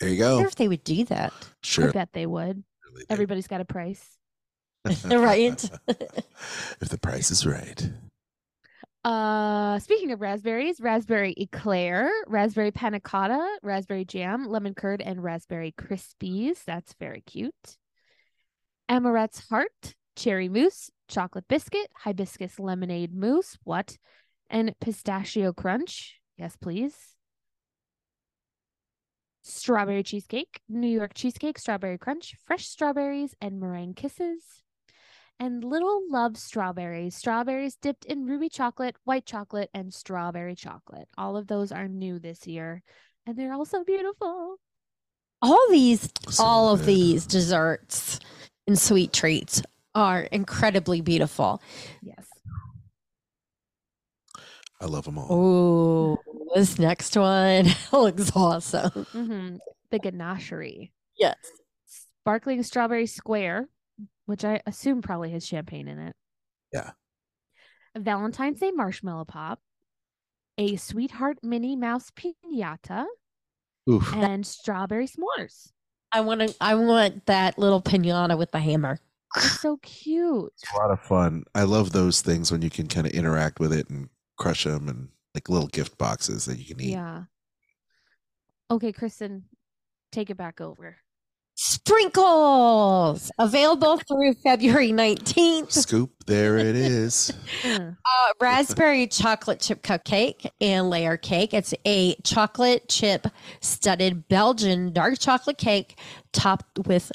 [0.00, 0.30] There you go.
[0.30, 1.32] I wonder if they would do that.
[1.62, 1.88] Sure.
[1.88, 2.64] I bet they would.
[2.92, 3.04] Really.
[3.08, 4.18] Everybody's got a price.
[5.04, 5.70] right?
[5.88, 7.90] if the price is right.
[9.04, 15.72] Uh, speaking of raspberries, raspberry eclair, raspberry panna cotta, raspberry jam, lemon curd, and raspberry
[15.72, 16.62] crispies.
[16.64, 17.78] That's very cute.
[18.88, 23.58] Amorette's heart, cherry mousse, chocolate biscuit, hibiscus lemonade mousse.
[23.64, 23.96] What?
[24.50, 26.20] And pistachio crunch.
[26.36, 26.94] Yes, please.
[29.42, 34.62] Strawberry cheesecake, New York cheesecake, strawberry crunch, fresh strawberries, and meringue kisses
[35.42, 37.16] and Little Love Strawberries.
[37.16, 41.08] Strawberries dipped in ruby chocolate, white chocolate, and strawberry chocolate.
[41.18, 42.82] All of those are new this year,
[43.26, 44.56] and they're also beautiful.
[45.40, 48.20] All these, So all of these desserts
[48.68, 49.62] and sweet treats
[49.94, 51.60] are incredibly beautiful.
[52.02, 52.26] Yes.
[54.80, 55.28] I love them all.
[55.30, 56.18] Oh,
[56.54, 58.90] this next one looks awesome.
[59.12, 59.56] hmm
[59.90, 60.90] The ganachery.
[61.16, 61.36] Yes.
[62.20, 63.68] Sparkling strawberry square,
[64.26, 66.16] which I assume probably has champagne in it.
[66.72, 66.90] Yeah.
[67.94, 69.60] A Valentine's Day marshmallow pop.
[70.58, 73.06] A sweetheart Minnie Mouse pinata
[73.88, 74.14] Oof.
[74.14, 75.70] and strawberry s'mores.
[76.12, 76.54] I want to.
[76.60, 78.98] I want that little pinata with the hammer.
[79.34, 80.52] They're so cute.
[80.54, 81.44] It's a lot of fun.
[81.54, 84.88] I love those things when you can kind of interact with it and crush them
[84.88, 86.92] and like little gift boxes that you can eat.
[86.92, 87.24] Yeah.
[88.70, 89.44] Okay, Kristen,
[90.10, 90.96] take it back over.
[91.54, 95.70] Sprinkles available through February 19th.
[95.72, 97.32] Scoop, there it is.
[98.14, 101.54] Uh, raspberry chocolate chip cupcake and layer cake.
[101.54, 103.26] It's a chocolate chip
[103.60, 105.98] studded Belgian dark chocolate cake
[106.32, 107.10] topped with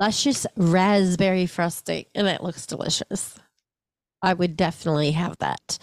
[0.00, 3.38] luscious raspberry frosting, and it looks delicious.
[4.24, 5.78] I would definitely have that.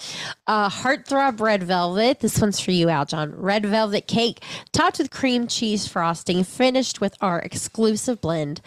[0.47, 2.21] Uh, Heartthrob Red Velvet.
[2.21, 3.33] This one's for you, Aljon.
[3.35, 8.59] Red Velvet cake topped with cream cheese frosting, finished with our exclusive blend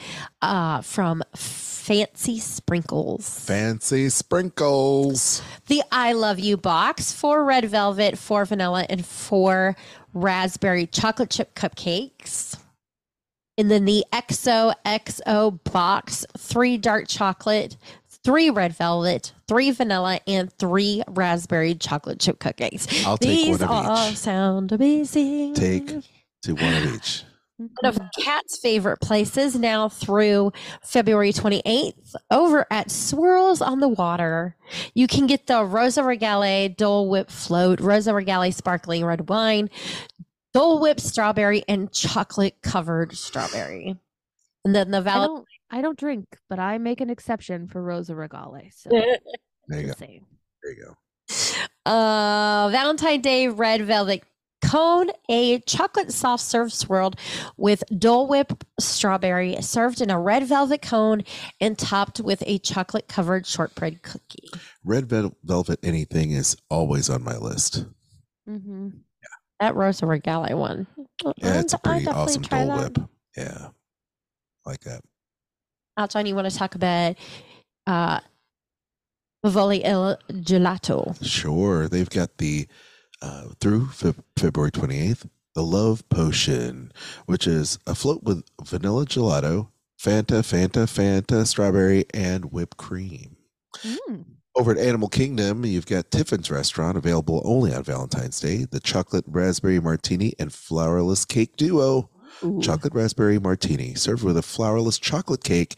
[0.42, 3.40] uh, from Fancy Sprinkles.
[3.40, 5.42] Fancy sprinkles.
[5.66, 9.76] The I Love You box, four red velvet, four vanilla, and four
[10.14, 12.57] raspberry chocolate chip cupcakes.
[13.57, 17.77] And then the XO XO box, three dark chocolate,
[18.25, 22.88] three red velvet, three vanilla, and three raspberry chocolate chip cookies.
[23.07, 24.17] I'll take These one of all each.
[24.17, 25.55] sound amazing.
[25.55, 25.87] Take
[26.43, 27.23] to one of each.
[27.59, 30.51] one of Kat's favorite places now through
[30.83, 34.57] February 28th over at Swirls on the Water.
[34.95, 39.71] You can get the Rosa Regale Dole Whip Float, Rosa Regale Sparkling Red Wine,
[40.55, 43.97] Dole Whip Strawberry, and chocolate covered strawberry.
[44.64, 47.83] And then the I Val- don't I don't drink, but I make an exception for
[47.83, 48.61] Rosa Regale.
[48.75, 48.88] So
[49.69, 49.87] There you go.
[49.88, 50.25] just saying.
[50.62, 50.85] There you
[51.87, 51.90] go.
[51.90, 54.23] uh, Valentine Day Red Velvet
[54.64, 57.17] Cone, a chocolate soft serve swirled
[57.59, 61.23] with Dole Whip strawberry, served in a red velvet cone
[61.61, 64.49] and topped with a chocolate covered shortbread cookie.
[64.83, 65.07] Red
[65.43, 67.85] velvet anything is always on my list.
[68.47, 68.88] hmm
[69.61, 70.87] That Rosa Regale one.
[71.37, 72.99] Yeah, it's a pretty definitely awesome try Dole that.
[72.99, 73.09] Whip.
[73.37, 73.69] Yeah.
[74.67, 75.03] Like that.
[75.97, 77.17] Alton, you want to talk about
[77.87, 78.21] uh,
[79.45, 81.17] Vivoli Il Gelato?
[81.25, 81.88] Sure.
[81.88, 82.67] They've got the
[83.23, 86.93] uh, through Fe- February 28th, the Love Potion,
[87.27, 89.69] which is a float with vanilla gelato,
[90.01, 93.37] Fanta, Fanta, Fanta, strawberry, and whipped cream.
[93.83, 94.25] Mm.
[94.57, 99.25] Over at Animal Kingdom, you've got Tiffin's Restaurant available only on Valentine's Day, the chocolate
[99.27, 102.09] raspberry martini and flourless cake duo.
[102.45, 102.61] Ooh.
[102.62, 105.75] Chocolate raspberry martini served with a flourless chocolate cake,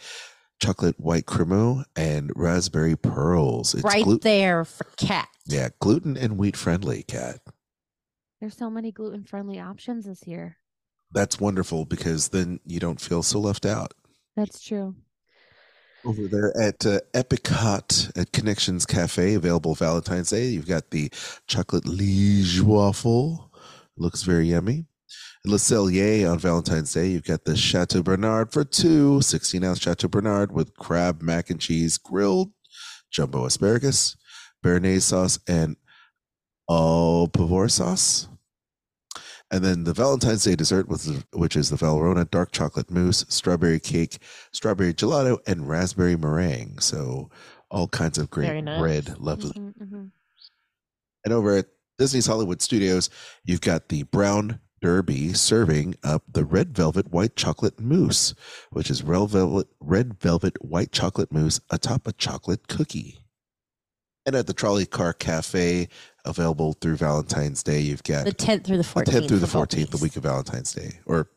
[0.61, 3.75] chocolate white cremo, and raspberry pearls.
[3.75, 5.29] It's right there for cat.
[5.47, 7.41] Yeah, gluten and wheat friendly, Cat.
[8.41, 10.59] There's so many gluten friendly options this year.
[11.13, 13.95] That's wonderful because then you don't feel so left out.
[14.37, 14.97] That's true.
[16.07, 21.11] Over there at uh, at Connections Cafe, available Valentine's Day, you've got the
[21.49, 23.53] chocolate liege waffle.
[23.97, 24.87] Looks very yummy.
[25.45, 30.53] At Le Cellier on Valentine's Day, you've got the Chateaubriand for two, 16 ounce Chateaubriand
[30.53, 32.53] with crab mac and cheese grilled,
[33.11, 34.17] jumbo asparagus,
[34.65, 35.77] béarnaise sauce, and
[36.69, 38.29] au poivre sauce.
[39.51, 43.25] And then the Valentine's Day dessert, with the, which is the Valrhona dark chocolate mousse,
[43.29, 44.19] strawberry cake,
[44.53, 46.81] strawberry gelato, and raspberry meringue.
[46.81, 47.31] So
[47.71, 48.81] all kinds of great nice.
[48.81, 49.53] red, lovely.
[49.53, 50.11] Mhm, mhm.
[51.25, 51.67] And over at
[51.99, 53.09] Disney's Hollywood Studios,
[53.45, 58.35] you've got the Brown Derby serving up the red velvet white chocolate mousse,
[58.71, 63.19] which is red velvet, red velvet white chocolate mousse atop a chocolate cookie.
[64.27, 65.89] And at the Trolley Car Cafe,
[66.25, 69.05] available through Valentine's Day, you've got The 10th through the 14th.
[69.05, 69.23] the 14th.
[69.23, 71.29] 10th through the 14th, the week of Valentine's Day, or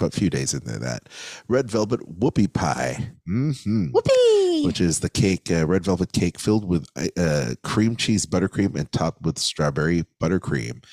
[0.00, 1.08] a few days into that.
[1.48, 3.12] Red velvet whoopie pie.
[3.24, 4.64] hmm Whoopee!
[4.66, 8.90] Which is the cake, uh, red velvet cake filled with uh, cream cheese buttercream and
[8.92, 10.84] topped with strawberry buttercream.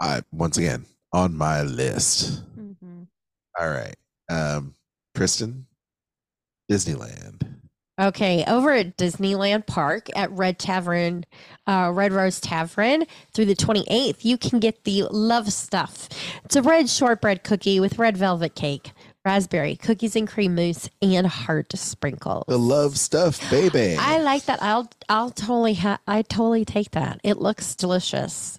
[0.00, 2.42] I once again on my list.
[2.58, 3.06] Mhm.
[3.60, 3.96] All right,
[4.30, 4.74] um,
[5.14, 5.66] Kristen,
[6.70, 7.60] Disneyland.
[7.96, 11.24] Okay, over at Disneyland Park at Red Tavern,
[11.68, 16.08] uh, Red Rose Tavern through the 28th, you can get the Love Stuff.
[16.44, 18.90] It's a red shortbread cookie with red velvet cake,
[19.24, 22.44] raspberry, cookies and cream mousse, and heart sprinkles.
[22.48, 23.96] The love stuff, baby.
[23.96, 24.60] I like that.
[24.60, 27.20] I'll I'll totally ha- I totally take that.
[27.22, 28.58] It looks delicious.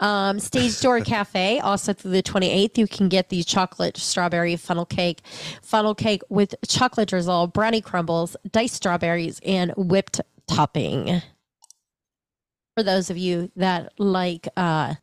[0.00, 2.78] Um, Stage Door Cafe also through the 28th.
[2.78, 5.22] You can get the chocolate strawberry funnel cake,
[5.62, 11.22] funnel cake with chocolate drizzle, brownie crumbles, diced strawberries, and whipped topping.
[12.76, 14.94] For those of you that like uh,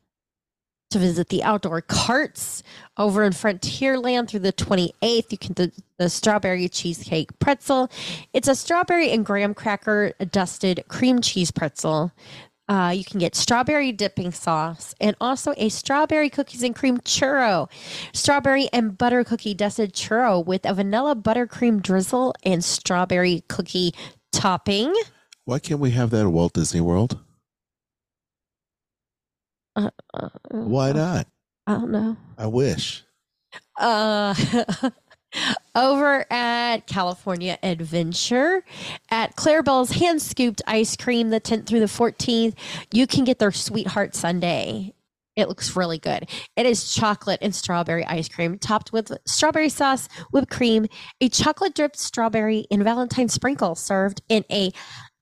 [0.91, 2.61] to visit the outdoor carts
[2.97, 5.31] over in Frontierland through the 28th.
[5.31, 7.89] You can do the strawberry cheesecake pretzel.
[8.33, 12.11] It's a strawberry and graham cracker dusted cream cheese pretzel.
[12.71, 17.69] Uh, you can get strawberry dipping sauce and also a strawberry cookies and cream churro,
[18.13, 23.93] strawberry and butter cookie dusted churro with a vanilla buttercream drizzle and strawberry cookie
[24.31, 24.95] topping.
[25.43, 27.19] Why can't we have that at Walt Disney World?
[29.75, 31.27] Uh, uh, Why not?
[31.67, 32.15] I don't know.
[32.37, 33.03] I wish.
[33.77, 34.33] uh
[35.75, 38.63] over at California Adventure.
[39.09, 42.55] At Clarabelle's hand scooped ice cream the 10th through the 14th
[42.91, 44.93] you can get their sweetheart sundae
[45.35, 46.29] it looks really good.
[46.55, 50.87] It is chocolate and strawberry ice cream topped with strawberry sauce whipped cream
[51.21, 54.71] a chocolate dripped strawberry and valentine sprinkle served in a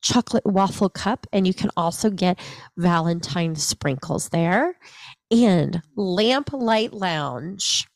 [0.01, 1.27] chocolate waffle cup.
[1.31, 2.39] And you can also get
[2.77, 4.77] valentine sprinkles there.
[5.29, 7.87] And Lamplight lounge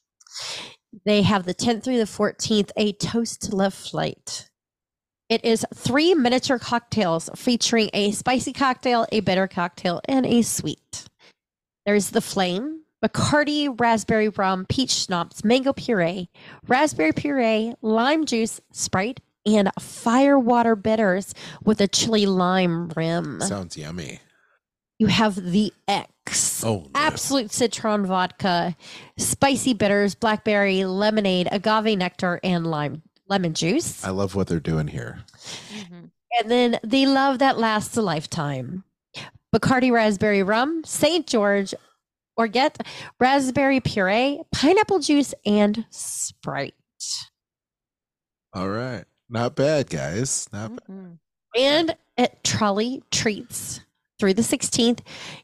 [1.06, 4.50] they have the 10th through the 14th, a toast to love flight.
[5.30, 11.06] It is three miniature cocktails featuring a spicy cocktail, a bitter cocktail, and a sweet.
[11.86, 16.30] There's the flame, Bacardi, raspberry rum, peach schnapps, mango puree,
[16.68, 23.42] raspberry puree, lime juice, Sprite, and firewater bitters with a chili lime rim.
[23.42, 24.20] Sounds yummy.
[25.04, 26.64] You have the X.
[26.64, 26.90] Oh, no.
[26.96, 28.74] Absolut citron vodka,
[29.18, 34.02] spicy bitters, blackberry, lemonade, agave nectar, and lime lemon juice.
[34.06, 35.26] I love what they're doing here.
[35.74, 36.12] Mhm.
[36.40, 38.86] And then the love that lasts a lifetime.
[39.54, 41.28] Bacardi raspberry rum, St.
[41.28, 41.76] George,
[42.38, 42.88] or get
[43.20, 46.76] raspberry puree, pineapple juice, and Sprite.
[48.54, 49.04] All right.
[49.28, 50.48] Not bad, guys.
[50.54, 50.88] Not bad.
[50.88, 51.20] Mhm.
[51.58, 53.82] And at Trolley Treats
[54.24, 55.02] through the 16th,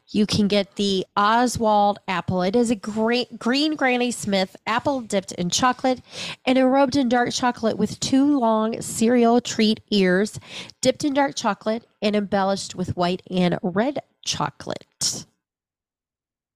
[0.08, 2.40] you can get the Oswald apple.
[2.40, 6.00] It is a great green Granny Smith apple dipped in chocolate
[6.46, 10.40] and enrobed in dark chocolate with two long cereal treat ears
[10.80, 15.26] dipped in dark chocolate and embellished with white and red chocolate.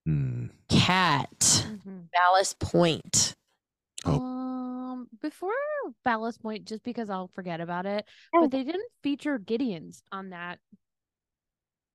[0.07, 0.47] Hmm.
[0.71, 2.09] Kat, Mhm.
[2.11, 3.35] Ballast Point.
[4.07, 4.19] Oh.
[4.23, 5.53] Um, before
[6.07, 8.41] Ballast Point, just because I'll forget about it, Oh.
[8.43, 10.59] but they didn't feature Gideon's on that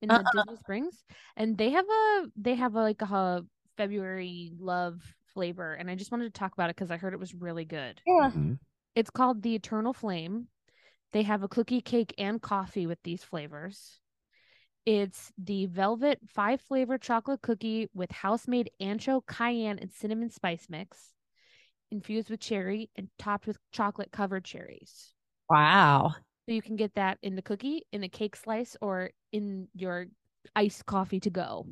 [0.02, 0.32] in the Uh-uh.
[0.32, 1.04] Disney Springs,
[1.36, 3.46] and they have a they have a, like a
[3.78, 5.02] February love
[5.34, 7.66] flavor, and I just wanted to talk about it because I heard it was really
[7.66, 8.02] good.
[8.06, 8.32] Yeah.
[8.32, 8.60] Mhm.
[8.96, 10.48] It's called the Eternal Flame.
[11.12, 14.00] They have a cookie, cake, and coffee with these flavors.
[14.86, 20.68] It's the velvet five flavor chocolate cookie with house made ancho, cayenne, and cinnamon spice
[20.70, 21.14] mix,
[21.92, 25.14] infused with cherry and topped with chocolate covered cherries.
[25.50, 26.16] Wow.
[26.50, 30.08] So you can get that in the cookie, in a cake slice, or in your
[30.56, 31.68] iced coffee to go.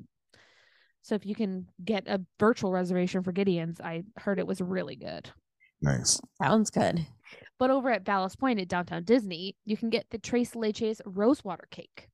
[1.02, 4.96] So if you can get a virtual reservation for Gideon's, I heard it was really
[4.96, 5.32] good.
[5.82, 6.22] Nice.
[6.40, 7.08] Sounds good.
[7.58, 11.68] But over at Ballast Point at Downtown Disney, you can get the Tres Leches Rosewater
[11.72, 12.08] Cake,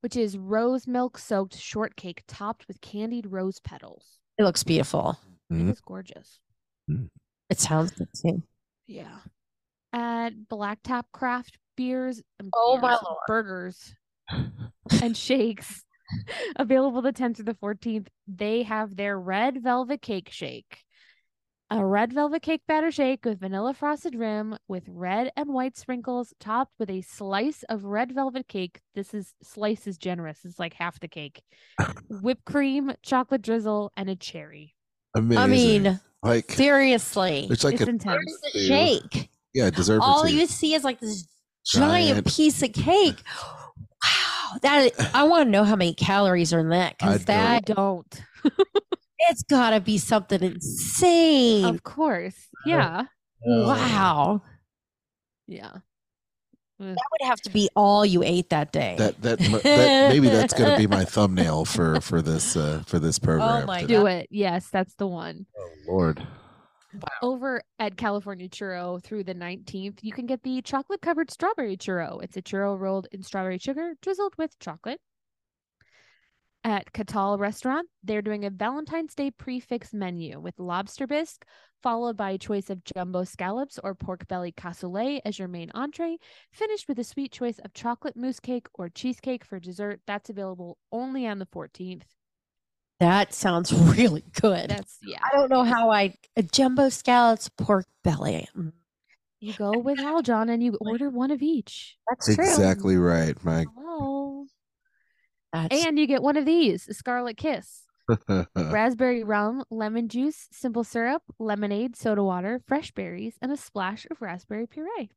[0.00, 4.18] which is rose milk soaked shortcake topped with candied rose petals.
[4.38, 5.18] It looks beautiful.
[5.52, 5.68] Mhm.
[5.68, 6.40] It is gorgeous.
[7.50, 8.42] It sounds good too.
[8.86, 9.18] Yeah.
[9.92, 13.16] At Black Tap Craft Beers, and Oh, my lord.
[13.26, 13.94] burgers,
[15.02, 15.84] and shakes
[16.56, 18.08] available the 10th through the 14th.
[18.26, 20.78] They have their red velvet cake shake.
[21.70, 26.32] A red velvet cake batter shake with vanilla frosted rim with red and white sprinkles
[26.40, 28.80] topped with a slice of red velvet cake.
[28.94, 30.38] This is slice is generous.
[30.46, 31.42] It's like half the cake.
[32.08, 34.74] Whipped cream, chocolate drizzle, and a cherry.
[35.14, 35.38] Amazing.
[35.42, 37.46] I mean, like seriously.
[37.50, 38.16] it's like it's a intense.
[38.42, 38.66] Where's the Ew.
[38.66, 39.30] shake?
[39.54, 40.00] Yeah, dessert.
[40.02, 41.26] All you see is like this
[41.66, 42.26] giant, Giant.
[42.26, 43.22] piece of cake.
[44.04, 47.38] Wow, that I want to know how many calories are in that I because don't.
[47.38, 48.22] I don't.
[49.18, 51.64] it's got to be something insane.
[51.64, 52.36] Of course.
[52.64, 53.04] Yeah.
[53.44, 54.42] wow.
[55.46, 55.72] Yeah.
[56.80, 58.94] That would have to be all you ate that day.
[58.98, 62.84] That that, mu- that maybe that's going to be my thumbnail for for this uh,
[62.86, 63.64] for this program.
[63.64, 63.94] Oh my today.
[63.94, 64.28] Do it.
[64.30, 65.46] Yes, that's the one.
[65.58, 66.24] Oh Lord.
[67.22, 72.22] Over at California Churro through the 19th, you can get the chocolate covered strawberry churro.
[72.22, 75.00] It's a churro rolled in strawberry sugar, drizzled with chocolate.
[76.64, 81.46] At Catal Restaurant, they're doing a Valentine's Day prix fixe menu with lobster bisque,
[81.82, 86.18] followed by a choice of jumbo scallops or pork belly cassoulet as your main entree,
[86.50, 90.00] finished with a sweet choice of chocolate mousse cake or cheesecake for dessert.
[90.06, 92.02] That's available only on the 14th.
[93.00, 94.70] That sounds really good.
[94.70, 95.18] That's, yeah.
[95.22, 98.48] I don't know how I a jumbo scallops pork belly.
[98.56, 98.72] Mm,
[99.40, 101.96] You go with Aljon and you order one of each.
[102.08, 102.44] That's true.
[102.44, 103.68] Exactly right, Mike.
[103.76, 104.46] Hello.
[105.52, 107.84] That's And you get one of these, a Scarlet Kiss.
[108.56, 114.20] Raspberry rum, lemon juice, simple syrup, lemonade, soda water, fresh berries, and a splash of
[114.22, 115.10] raspberry puree.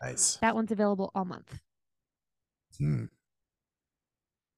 [0.00, 0.36] nice.
[0.36, 1.58] That one's available all month.
[2.78, 3.04] Hmm.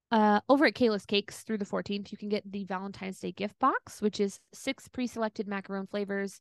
[0.09, 3.59] Uh, over at Kayla's Cakes through the 14th, you can get the Valentine's Day gift
[3.59, 6.39] box, which is six pre selected macaron flavors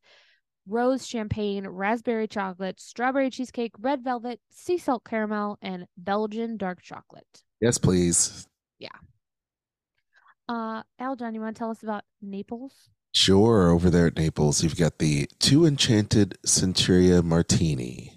[0.69, 7.43] rose champagne, raspberry chocolate, strawberry cheesecake, red velvet, sea salt caramel, and Belgian dark chocolate.
[7.61, 8.47] Yes, please.
[8.79, 8.89] Yeah.
[10.49, 12.91] Uh, Aljon, you want to tell us about Naples?
[13.13, 13.71] Sure.
[13.71, 18.16] Over there at Naples, you've got the Two Enchanted Centuria Martini,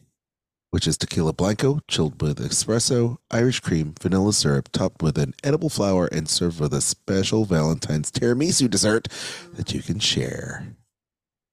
[0.72, 5.70] which is tequila blanco, chilled with espresso, Irish cream, vanilla syrup, topped with an edible
[5.70, 9.08] flower, and served with a special Valentine's tiramisu dessert
[9.54, 10.76] that you can share.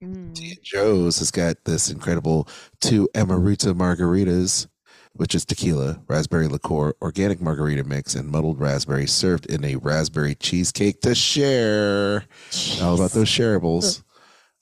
[0.02, 0.60] Mm.
[0.62, 2.48] Joe's has got this incredible
[2.80, 4.66] two Amarita margaritas,
[5.14, 10.34] which is tequila, raspberry liqueur, organic margarita mix, and muddled raspberry served in a raspberry
[10.34, 12.24] cheesecake to share.
[12.82, 14.02] All about those shareables.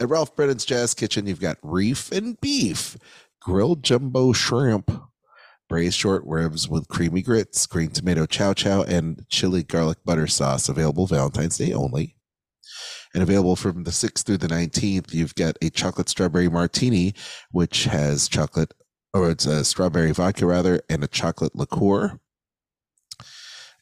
[0.00, 2.96] At Ralph Brennan's Jazz Kitchen, you've got reef and beef,
[3.44, 4.90] grilled jumbo shrimp,
[5.68, 10.68] braised short ribs with creamy grits, green tomato chow chow, and chili garlic butter sauce.
[10.68, 12.16] Available Valentine's Day only.
[13.12, 17.14] And available from the 6th through the 19th, you've got a chocolate strawberry martini,
[17.50, 18.72] which has chocolate,
[19.12, 22.18] or it's a strawberry vodka rather, and a chocolate liqueur.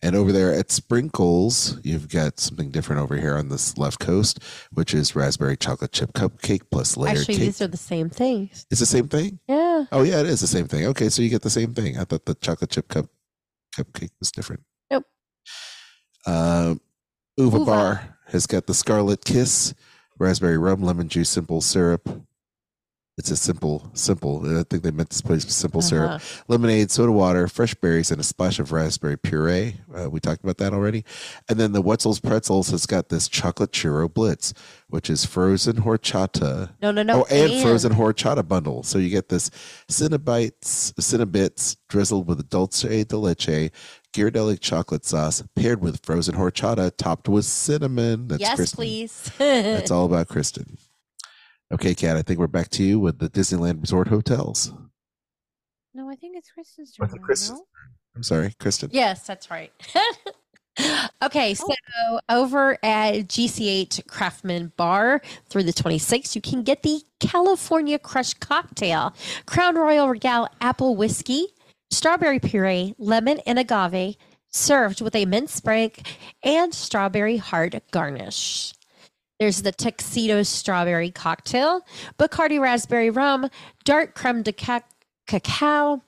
[0.04, 4.40] And over there at Sprinkles, you've got something different over here on this left coast,
[4.72, 7.44] which is raspberry chocolate chip cupcake plus layered Actually, cake.
[7.44, 8.66] these are the same things.
[8.70, 9.38] It's the same thing.
[9.46, 9.84] Yeah.
[9.92, 10.86] Oh yeah, it is the same thing.
[10.86, 11.98] Okay, so you get the same thing.
[11.98, 13.06] I thought the chocolate chip cup
[13.76, 14.62] cupcake was different.
[14.90, 15.04] Nope.
[16.26, 16.80] Um,
[17.36, 17.70] Uva, Uva.
[17.70, 19.72] Bar has got the Scarlet Kiss,
[20.18, 22.08] raspberry rum, lemon juice, simple syrup.
[23.22, 24.42] It's a simple, simple.
[24.58, 26.42] I think they meant to place simple syrup Uh-huh.
[26.48, 29.76] lemonade, soda water, fresh berries, and a splash of raspberry puree.
[29.94, 31.04] Uh, we talked about that already.
[31.48, 34.52] And then the Wetzel's Pretzels has got this chocolate churro blitz,
[34.88, 36.70] which is frozen horchata.
[36.82, 37.20] No, no, no.
[37.20, 38.82] oh, and, frozen horchata bundle.
[38.82, 39.50] So you get this
[39.88, 43.70] Cinnabites, Cinnabits drizzled with dulce de leche,
[44.12, 48.26] Ghirardelli chocolate sauce paired with frozen horchata topped with cinnamon.
[48.26, 48.76] That's yes, Kristen.
[48.76, 49.30] please.
[49.38, 50.76] That's all about Kristen.
[51.72, 54.74] Okay, Kat, I think we're back to you with the Disneyland Resort Hotels.
[55.94, 57.16] No, I think it's Kristen's oh, turn.
[57.16, 57.66] it now, Kristen's no?
[58.14, 58.90] I'm sorry, Kristen.
[58.92, 59.72] Yes, that's right.
[61.22, 61.54] okay, oh.
[61.54, 68.34] so over at GCH Craftsman Bar through the 26th, you can get the California Crush
[68.34, 69.14] Cocktail,
[69.46, 71.46] Crown Royal Regal Apple Whiskey,
[71.90, 74.16] strawberry puree, lemon, and agave,
[74.50, 76.06] served with a mint sprig
[76.42, 78.74] and strawberry heart garnish.
[79.38, 81.84] There's the Tuxedo Strawberry Cocktail,
[82.18, 83.48] Bacardi Raspberry Rum,
[83.84, 84.82] Dark Creme de ca-
[85.26, 86.02] Cacao,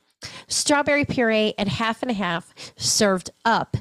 [0.47, 3.77] strawberry puree, and half and half served up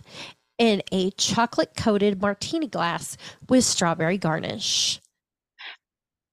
[0.58, 3.18] in a chocolate coated martini glass
[3.50, 5.00] with strawberry garnish.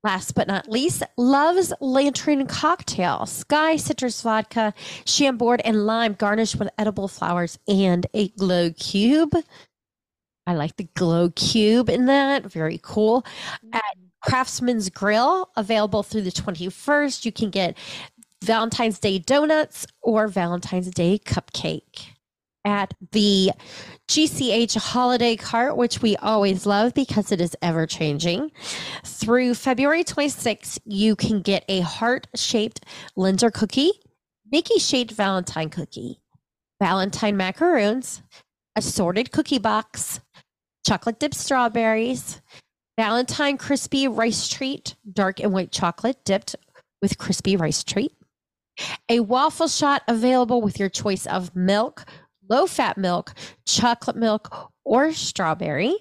[0.03, 4.73] Last but not least, Love's Lantern Cocktail, Skyy Citrus Vodka,
[5.05, 9.35] Chambord, and lime garnished with edible flowers and a glow cube.
[10.47, 12.45] I like the glow cube in that.
[12.45, 13.23] Very cool.
[13.23, 13.75] Mm-hmm.
[13.75, 17.77] At Craftsman's Grill, available through the 21st, you can get
[18.45, 22.07] Valentine's Day donuts or Valentine's Day cupcake.
[22.63, 23.53] At the
[24.09, 28.53] GCH holiday cart, which we always love because it is ever changing,
[29.03, 32.85] through February 26th, you can get a heart shaped
[33.17, 33.93] Linzer cookie,
[34.53, 36.21] Mickey shaped Valentine cookie,
[36.79, 38.21] Valentine macaroons,
[38.77, 40.21] assorted cookie box,
[40.87, 42.41] chocolate dipped strawberries,
[43.01, 46.55] Valentine crispy rice treat, dark and white chocolate dipped
[47.01, 48.13] with crispy rice treat,
[49.09, 52.05] a waffle shot available with your choice of milk,
[52.51, 53.33] low fat milk,
[53.67, 55.97] chocolate milk, or strawberry.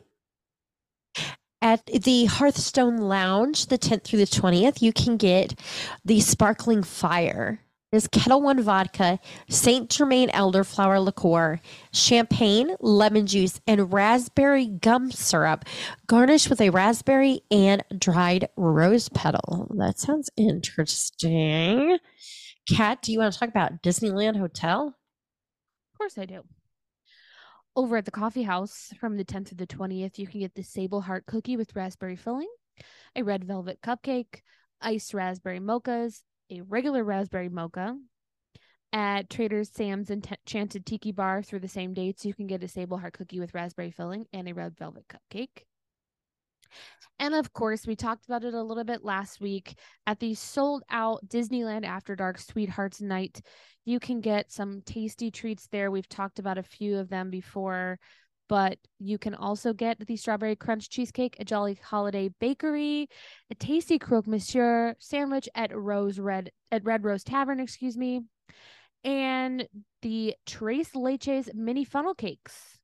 [1.62, 5.58] At the Hearthstone Lounge, the 10th through the 20th, you can get
[6.04, 7.62] the Sparkling Fire,
[7.92, 9.20] is Ketel One vodka,
[9.50, 11.60] Saint Germain elderflower liqueur,
[11.92, 15.66] champagne, lemon juice, and raspberry gum syrup,
[16.06, 19.74] garnished with a raspberry and dried rose petal.
[19.78, 21.98] That sounds interesting.
[22.70, 24.96] Kat, do you want to talk about Disneyland Hotel?
[25.94, 26.44] Of course I do.
[27.76, 30.64] Over at the coffee house from the 10th to the 20th, you can get the
[30.64, 32.50] Sable Heart cookie with raspberry filling,
[33.16, 34.42] a red velvet cupcake,
[34.82, 37.96] iced raspberry mochas, a regular raspberry mocha.
[38.92, 42.98] At Trader Sam's Enchanted Tiki Bar through the same dates, you can get a Sable
[42.98, 45.66] Heart cookie with raspberry filling and a red velvet cupcake.
[47.20, 49.76] And of course, we talked about it a little bit last week
[50.08, 53.42] at the sold out Disneyland After Dark Sweethearts Night.
[53.86, 55.92] You can get some tasty treats there.
[55.92, 58.00] We've talked about a few of them before,
[58.50, 63.08] but you can also get the strawberry crunch cheesecake at Jolly Holiday Bakery,
[63.50, 68.24] a tasty croque monsieur sandwich at Rose Red at Red Rose Tavern, excuse me,
[69.04, 69.68] and
[70.02, 72.80] the Tres Leches mini funnel cakes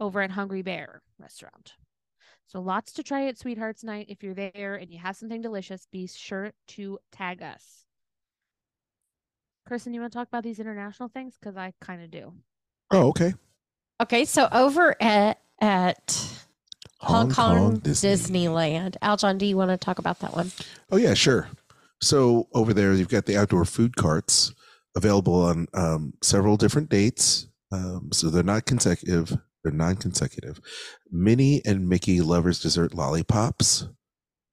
[0.00, 1.74] over at Hungry Bear restaurant.
[2.46, 4.06] So lots to try at Sweethearts Night.
[4.08, 7.84] If you're there and you have something delicious, be sure to tag us.
[9.66, 11.36] Kristen, you want to talk about these international things?
[11.38, 12.34] Because I kind of do.
[12.90, 13.32] Oh, okay.
[14.02, 16.44] Okay, so over at at
[16.98, 18.10] Hong, Hong Kong, Kong Disney.
[18.46, 20.50] Disneyland, Aljon, do you want to talk about that one?
[20.90, 21.48] Oh yeah, sure.
[22.00, 24.52] So over there, you've got the outdoor food carts
[24.96, 27.46] available on um, several different dates.
[27.70, 30.60] Um, so they're not consecutive; they're non-consecutive.
[31.12, 33.86] Minnie and Mickey Lovers Dessert Lollipops.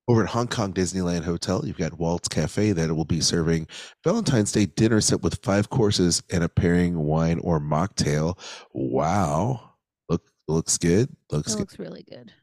[0.10, 3.68] Over at Hong Kong Disneyland Hotel, you've got Walt's Cafe that will be serving
[4.03, 8.36] Valentine's Day dinner set with five courses and a pairing wine or mocktail.
[8.74, 9.76] Wow,
[10.10, 11.16] look looks good.
[11.32, 11.60] Looks good.
[11.60, 12.34] looks really good.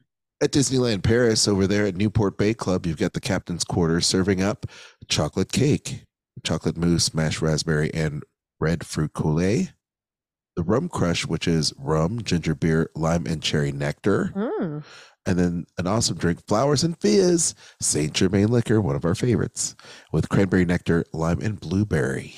[0.41, 4.41] At Disneyland Paris, over there at Newport Bay Club, you've got the Captain's Quarter serving
[4.41, 4.65] up
[5.09, 6.05] chocolate cake,
[6.45, 8.23] chocolate mousse, mashed raspberry, and
[8.61, 9.73] red fruit coulis.
[10.55, 14.31] The Rum Crush, which is rum, ginger beer, lime, and cherry nectar.
[14.35, 14.83] Mm.
[15.27, 19.75] And then an awesome drink, Flowers and Fizz, Saint Germain liquor, one of our favorites,
[20.13, 22.35] with cranberry nectar, lime, and blueberry.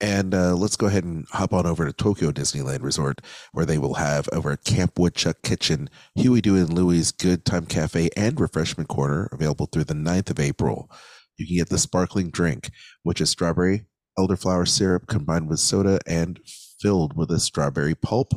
[0.00, 3.78] And uh, let's go ahead and hop on over to Tokyo Disneyland Resort, where they
[3.78, 8.38] will have over at Camp Woodchuck Kitchen, Huey, Dewey, and Louie's Good Time Cafe and
[8.38, 10.90] Refreshment Corner, available through the 9th of April.
[11.38, 12.70] You can get the sparkling drink,
[13.02, 13.86] which is strawberry
[14.18, 16.40] elderflower syrup combined with soda and
[16.80, 18.32] filled with a strawberry pulp.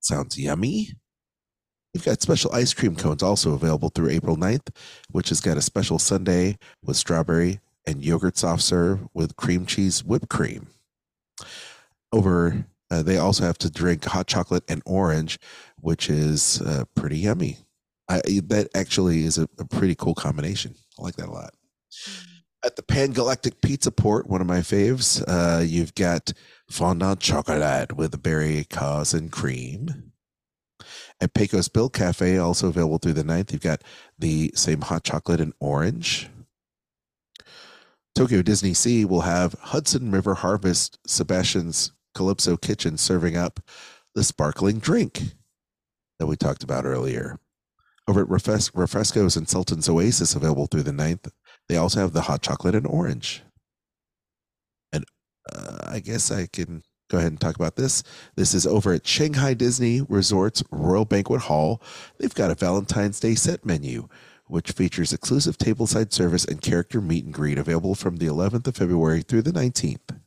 [0.00, 0.90] Sounds yummy.
[1.92, 4.74] You've got special ice cream cones also available through April 9th,
[5.10, 10.02] which has got a special sundae with strawberry and yogurt soft serve with cream cheese
[10.02, 10.68] whipped cream.
[12.12, 15.38] Over uh, they also have to drink hot chocolate and orange
[15.80, 17.58] which is uh, pretty yummy.
[18.08, 20.74] I, that actually is a, a pretty cool combination.
[20.98, 21.54] I like that a lot.
[22.64, 26.32] At the pan galactic pizza port one of my faves uh, you've got
[26.70, 30.11] fondant chocolate with berry cause and cream
[31.22, 33.82] at pecos bill cafe also available through the 9th you've got
[34.18, 36.28] the same hot chocolate and orange
[38.14, 43.60] Tokyo Disney Sea will have Hudson River Harvest Sebastian's Calypso Kitchen serving up
[44.14, 45.22] the sparkling drink
[46.18, 47.38] that we talked about earlier.
[48.06, 51.30] Over at Refres- Refrescos and Sultan's Oasis, available through the 9th,
[51.68, 53.42] they also have the hot chocolate and orange.
[54.92, 55.04] And
[55.54, 56.82] uh, I guess I can
[57.12, 58.02] go ahead and talk about this.
[58.34, 61.82] This is over at Shanghai Disney Resorts Royal Banquet Hall.
[62.18, 64.08] They've got a Valentine's Day set menu
[64.52, 68.76] which features exclusive tableside service and character meet and greet available from the 11th of
[68.76, 70.18] February through the 19th.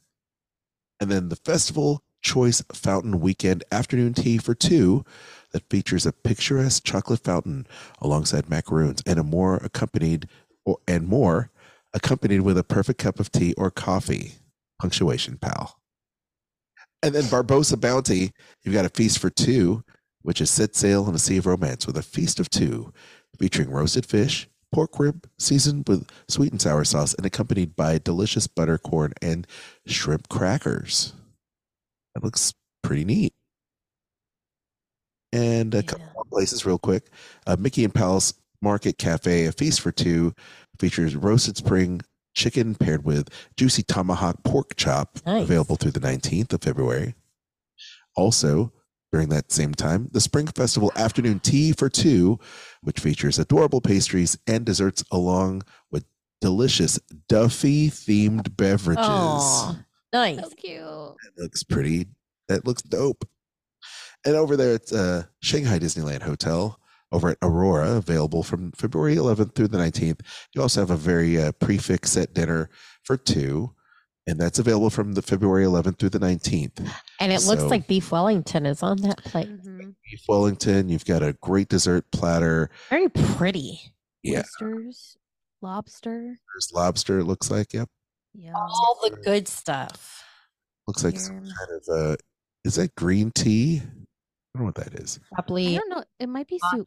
[1.00, 5.06] And then the Festival Choice Fountain Weekend Afternoon Tea for Two
[5.52, 7.68] that features a picturesque chocolate fountain
[8.02, 10.28] alongside macaroons and a more accompanied
[10.66, 11.52] or and more
[11.94, 14.36] accompanied with a perfect cup of tea or coffee.
[14.80, 15.80] Punctuation, pal.
[17.04, 18.32] And then Barbossa Bounty,
[18.64, 19.84] you've got a feast for two,
[20.24, 22.92] which is set sail on a sea of romance with a feast of two
[23.40, 28.48] featuring roasted fish, pork rib seasoned with sweet and sour sauce and accompanied by delicious
[28.48, 29.46] butter corn and
[29.86, 31.14] shrimp crackers.
[32.16, 33.34] That looks pretty neat.
[35.32, 36.14] And a couple Yeah.
[36.14, 37.10] more places, real quick.
[37.46, 40.34] Uh, Mickey and Palace Market Cafe, a feast for two,
[40.80, 42.02] features roasted spring
[42.36, 45.44] chicken paired with juicy tomahawk pork chop, Nice.
[45.44, 47.16] available through the 19th of February.
[48.16, 48.72] Also,
[49.12, 52.40] during that same time, the Spring Festival Afternoon Tea for Two,
[52.82, 56.06] which features adorable pastries and desserts along with
[56.42, 59.06] delicious Duffy themed beverages.
[59.06, 59.80] Aw,
[60.14, 60.40] nice.
[60.42, 60.80] So cute.
[60.82, 62.08] That looks pretty.
[62.48, 63.28] That looks dope.
[64.26, 66.80] And over there at uh, Shanghai Disneyland Hotel,
[67.16, 70.20] over at Aurora, available from February 11th through the 19th.
[70.54, 72.70] You also have a very uh, prix fixe set dinner
[73.04, 73.72] for two.
[74.28, 76.80] and that's available from the February 11th through the 19th.
[77.20, 79.48] And it looks like beef Wellington is on that plate.
[79.50, 79.94] Mhm.
[80.04, 82.70] Beef Wellington, you've got a great dessert platter.
[82.90, 83.94] Very pretty.
[84.24, 85.18] Yeah, Oysters,
[85.62, 86.38] lobster.
[86.54, 87.20] there's lobster.
[87.20, 87.72] It looks like.
[87.74, 87.88] Yep,
[88.34, 88.56] Yum.
[88.56, 90.24] All the good stuff.
[90.88, 92.16] looks like some kind of uh
[92.64, 93.84] Is that green tea?
[94.56, 95.20] I don't know what that is.
[95.34, 95.76] I Probably.
[95.76, 96.04] don't know.
[96.18, 96.86] It might be soup.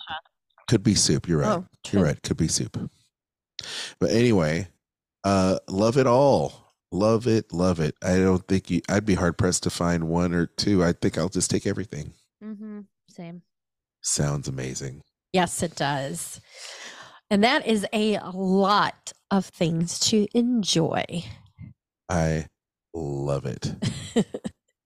[0.68, 1.28] Could be soup.
[1.28, 1.58] You're right.
[1.58, 2.22] Oh, You're right.
[2.22, 2.90] Could be soup.
[4.00, 4.68] But anyway,
[5.22, 6.74] uh, love it all.
[6.92, 7.52] Love it.
[7.52, 7.94] Love it.
[8.02, 10.82] I don't think you, I'd be hard pressed to find one or two.
[10.82, 12.14] I think I'll just take everything.
[12.42, 12.80] Mm-hmm.
[13.10, 13.42] Same.
[14.00, 15.02] Sounds amazing.
[15.34, 16.40] Yes, it does.
[17.30, 21.04] And that is a lot of things to enjoy.
[22.08, 22.46] I
[22.94, 23.74] love it.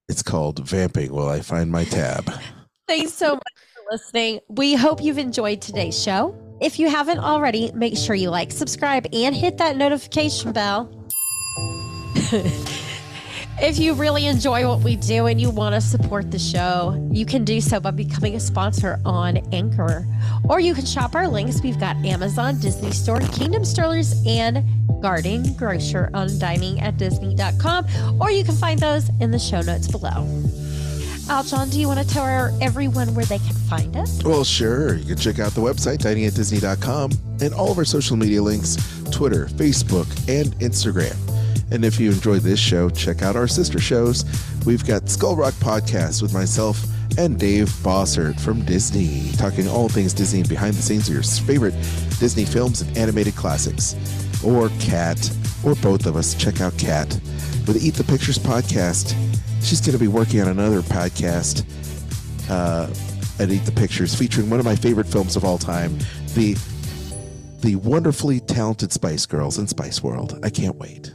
[0.09, 2.30] It's called Vamping While I Find My Tab.
[2.93, 4.40] Thanks so much for listening.
[4.49, 6.36] We hope you've enjoyed today's show.
[6.61, 10.93] If you haven't already, make sure you like, subscribe, and hit that notification bell.
[13.62, 17.24] if you really enjoy what we do and you want to support the show, you
[17.24, 20.07] can do so by becoming a sponsor on Anchor.
[20.51, 21.62] Or you can shop our links.
[21.62, 24.62] We've got Amazon, Disney Store, Kingdom Strollers, and
[25.01, 28.20] Garden Grocer on diningatdisney.com.
[28.20, 30.28] Or you can find those in the show notes below.
[31.29, 32.27] Aljon, do you want to tell
[32.61, 34.23] everyone where they can find us?
[34.23, 34.97] Well, sure.
[34.97, 38.77] You can check out the website, diningatdisney.com, and all of our social media links
[39.11, 41.16] Twitter, Facebook, and Instagram.
[41.70, 44.25] And if you enjoyed this show, check out our sister shows.
[44.66, 46.85] We've got Skull Rock Podcast with myself
[47.18, 51.23] and Dave Bossert from Disney, talking all things Disney and behind the scenes of your
[51.23, 51.75] favorite
[52.18, 53.95] Disney films and animated classics.
[54.45, 55.31] Or Kat,
[55.64, 56.35] or both of us.
[56.35, 57.09] Check out Kat
[57.66, 59.14] with Eat the Pictures podcast.
[59.63, 61.65] She's going to be working on another podcast
[62.51, 62.93] uh,
[63.43, 65.99] at Eat the Pictures, featuring one of my favorite films of all time,
[66.35, 66.57] the
[67.61, 70.39] the wonderfully talented Spice Girls in Spice World.
[70.43, 71.13] I can't wait.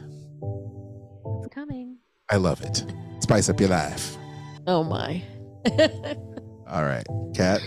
[1.44, 1.98] It's coming.
[2.30, 2.84] I love it.
[3.20, 4.16] Spice up your life.
[4.66, 5.22] Oh my.
[6.68, 7.60] All right, Kat.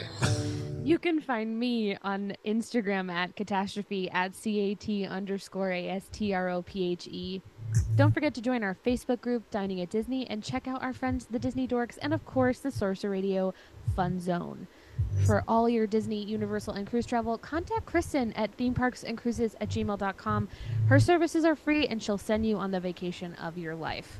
[0.83, 6.49] You can find me on Instagram at catastrophe at cat underscore a s t r
[6.49, 7.41] o p h e.
[7.95, 11.27] Don't forget to join our Facebook group, Dining at Disney, and check out our friends,
[11.29, 13.53] the Disney Dorks, and of course, the Sorcerer Radio
[13.95, 14.67] Fun Zone.
[15.25, 20.49] For all your Disney, Universal, and cruise travel, contact Kristen at themeparksandcruises at gmail.com.
[20.87, 24.19] Her services are free, and she'll send you on the vacation of your life.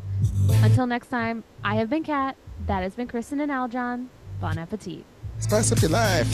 [0.62, 2.36] Until next time, I have been Kat.
[2.68, 4.08] That has been Kristen and Aljon.
[4.40, 5.06] Bon appetit.
[5.42, 6.30] Spice up your life.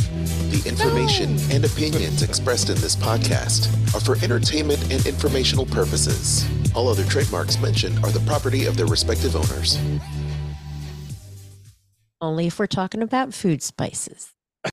[0.51, 6.45] The information and opinions expressed in this podcast are for entertainment and informational purposes.
[6.75, 9.79] All other trademarks mentioned are the property of their respective owners.
[12.21, 14.33] Only if we're talking about food spices.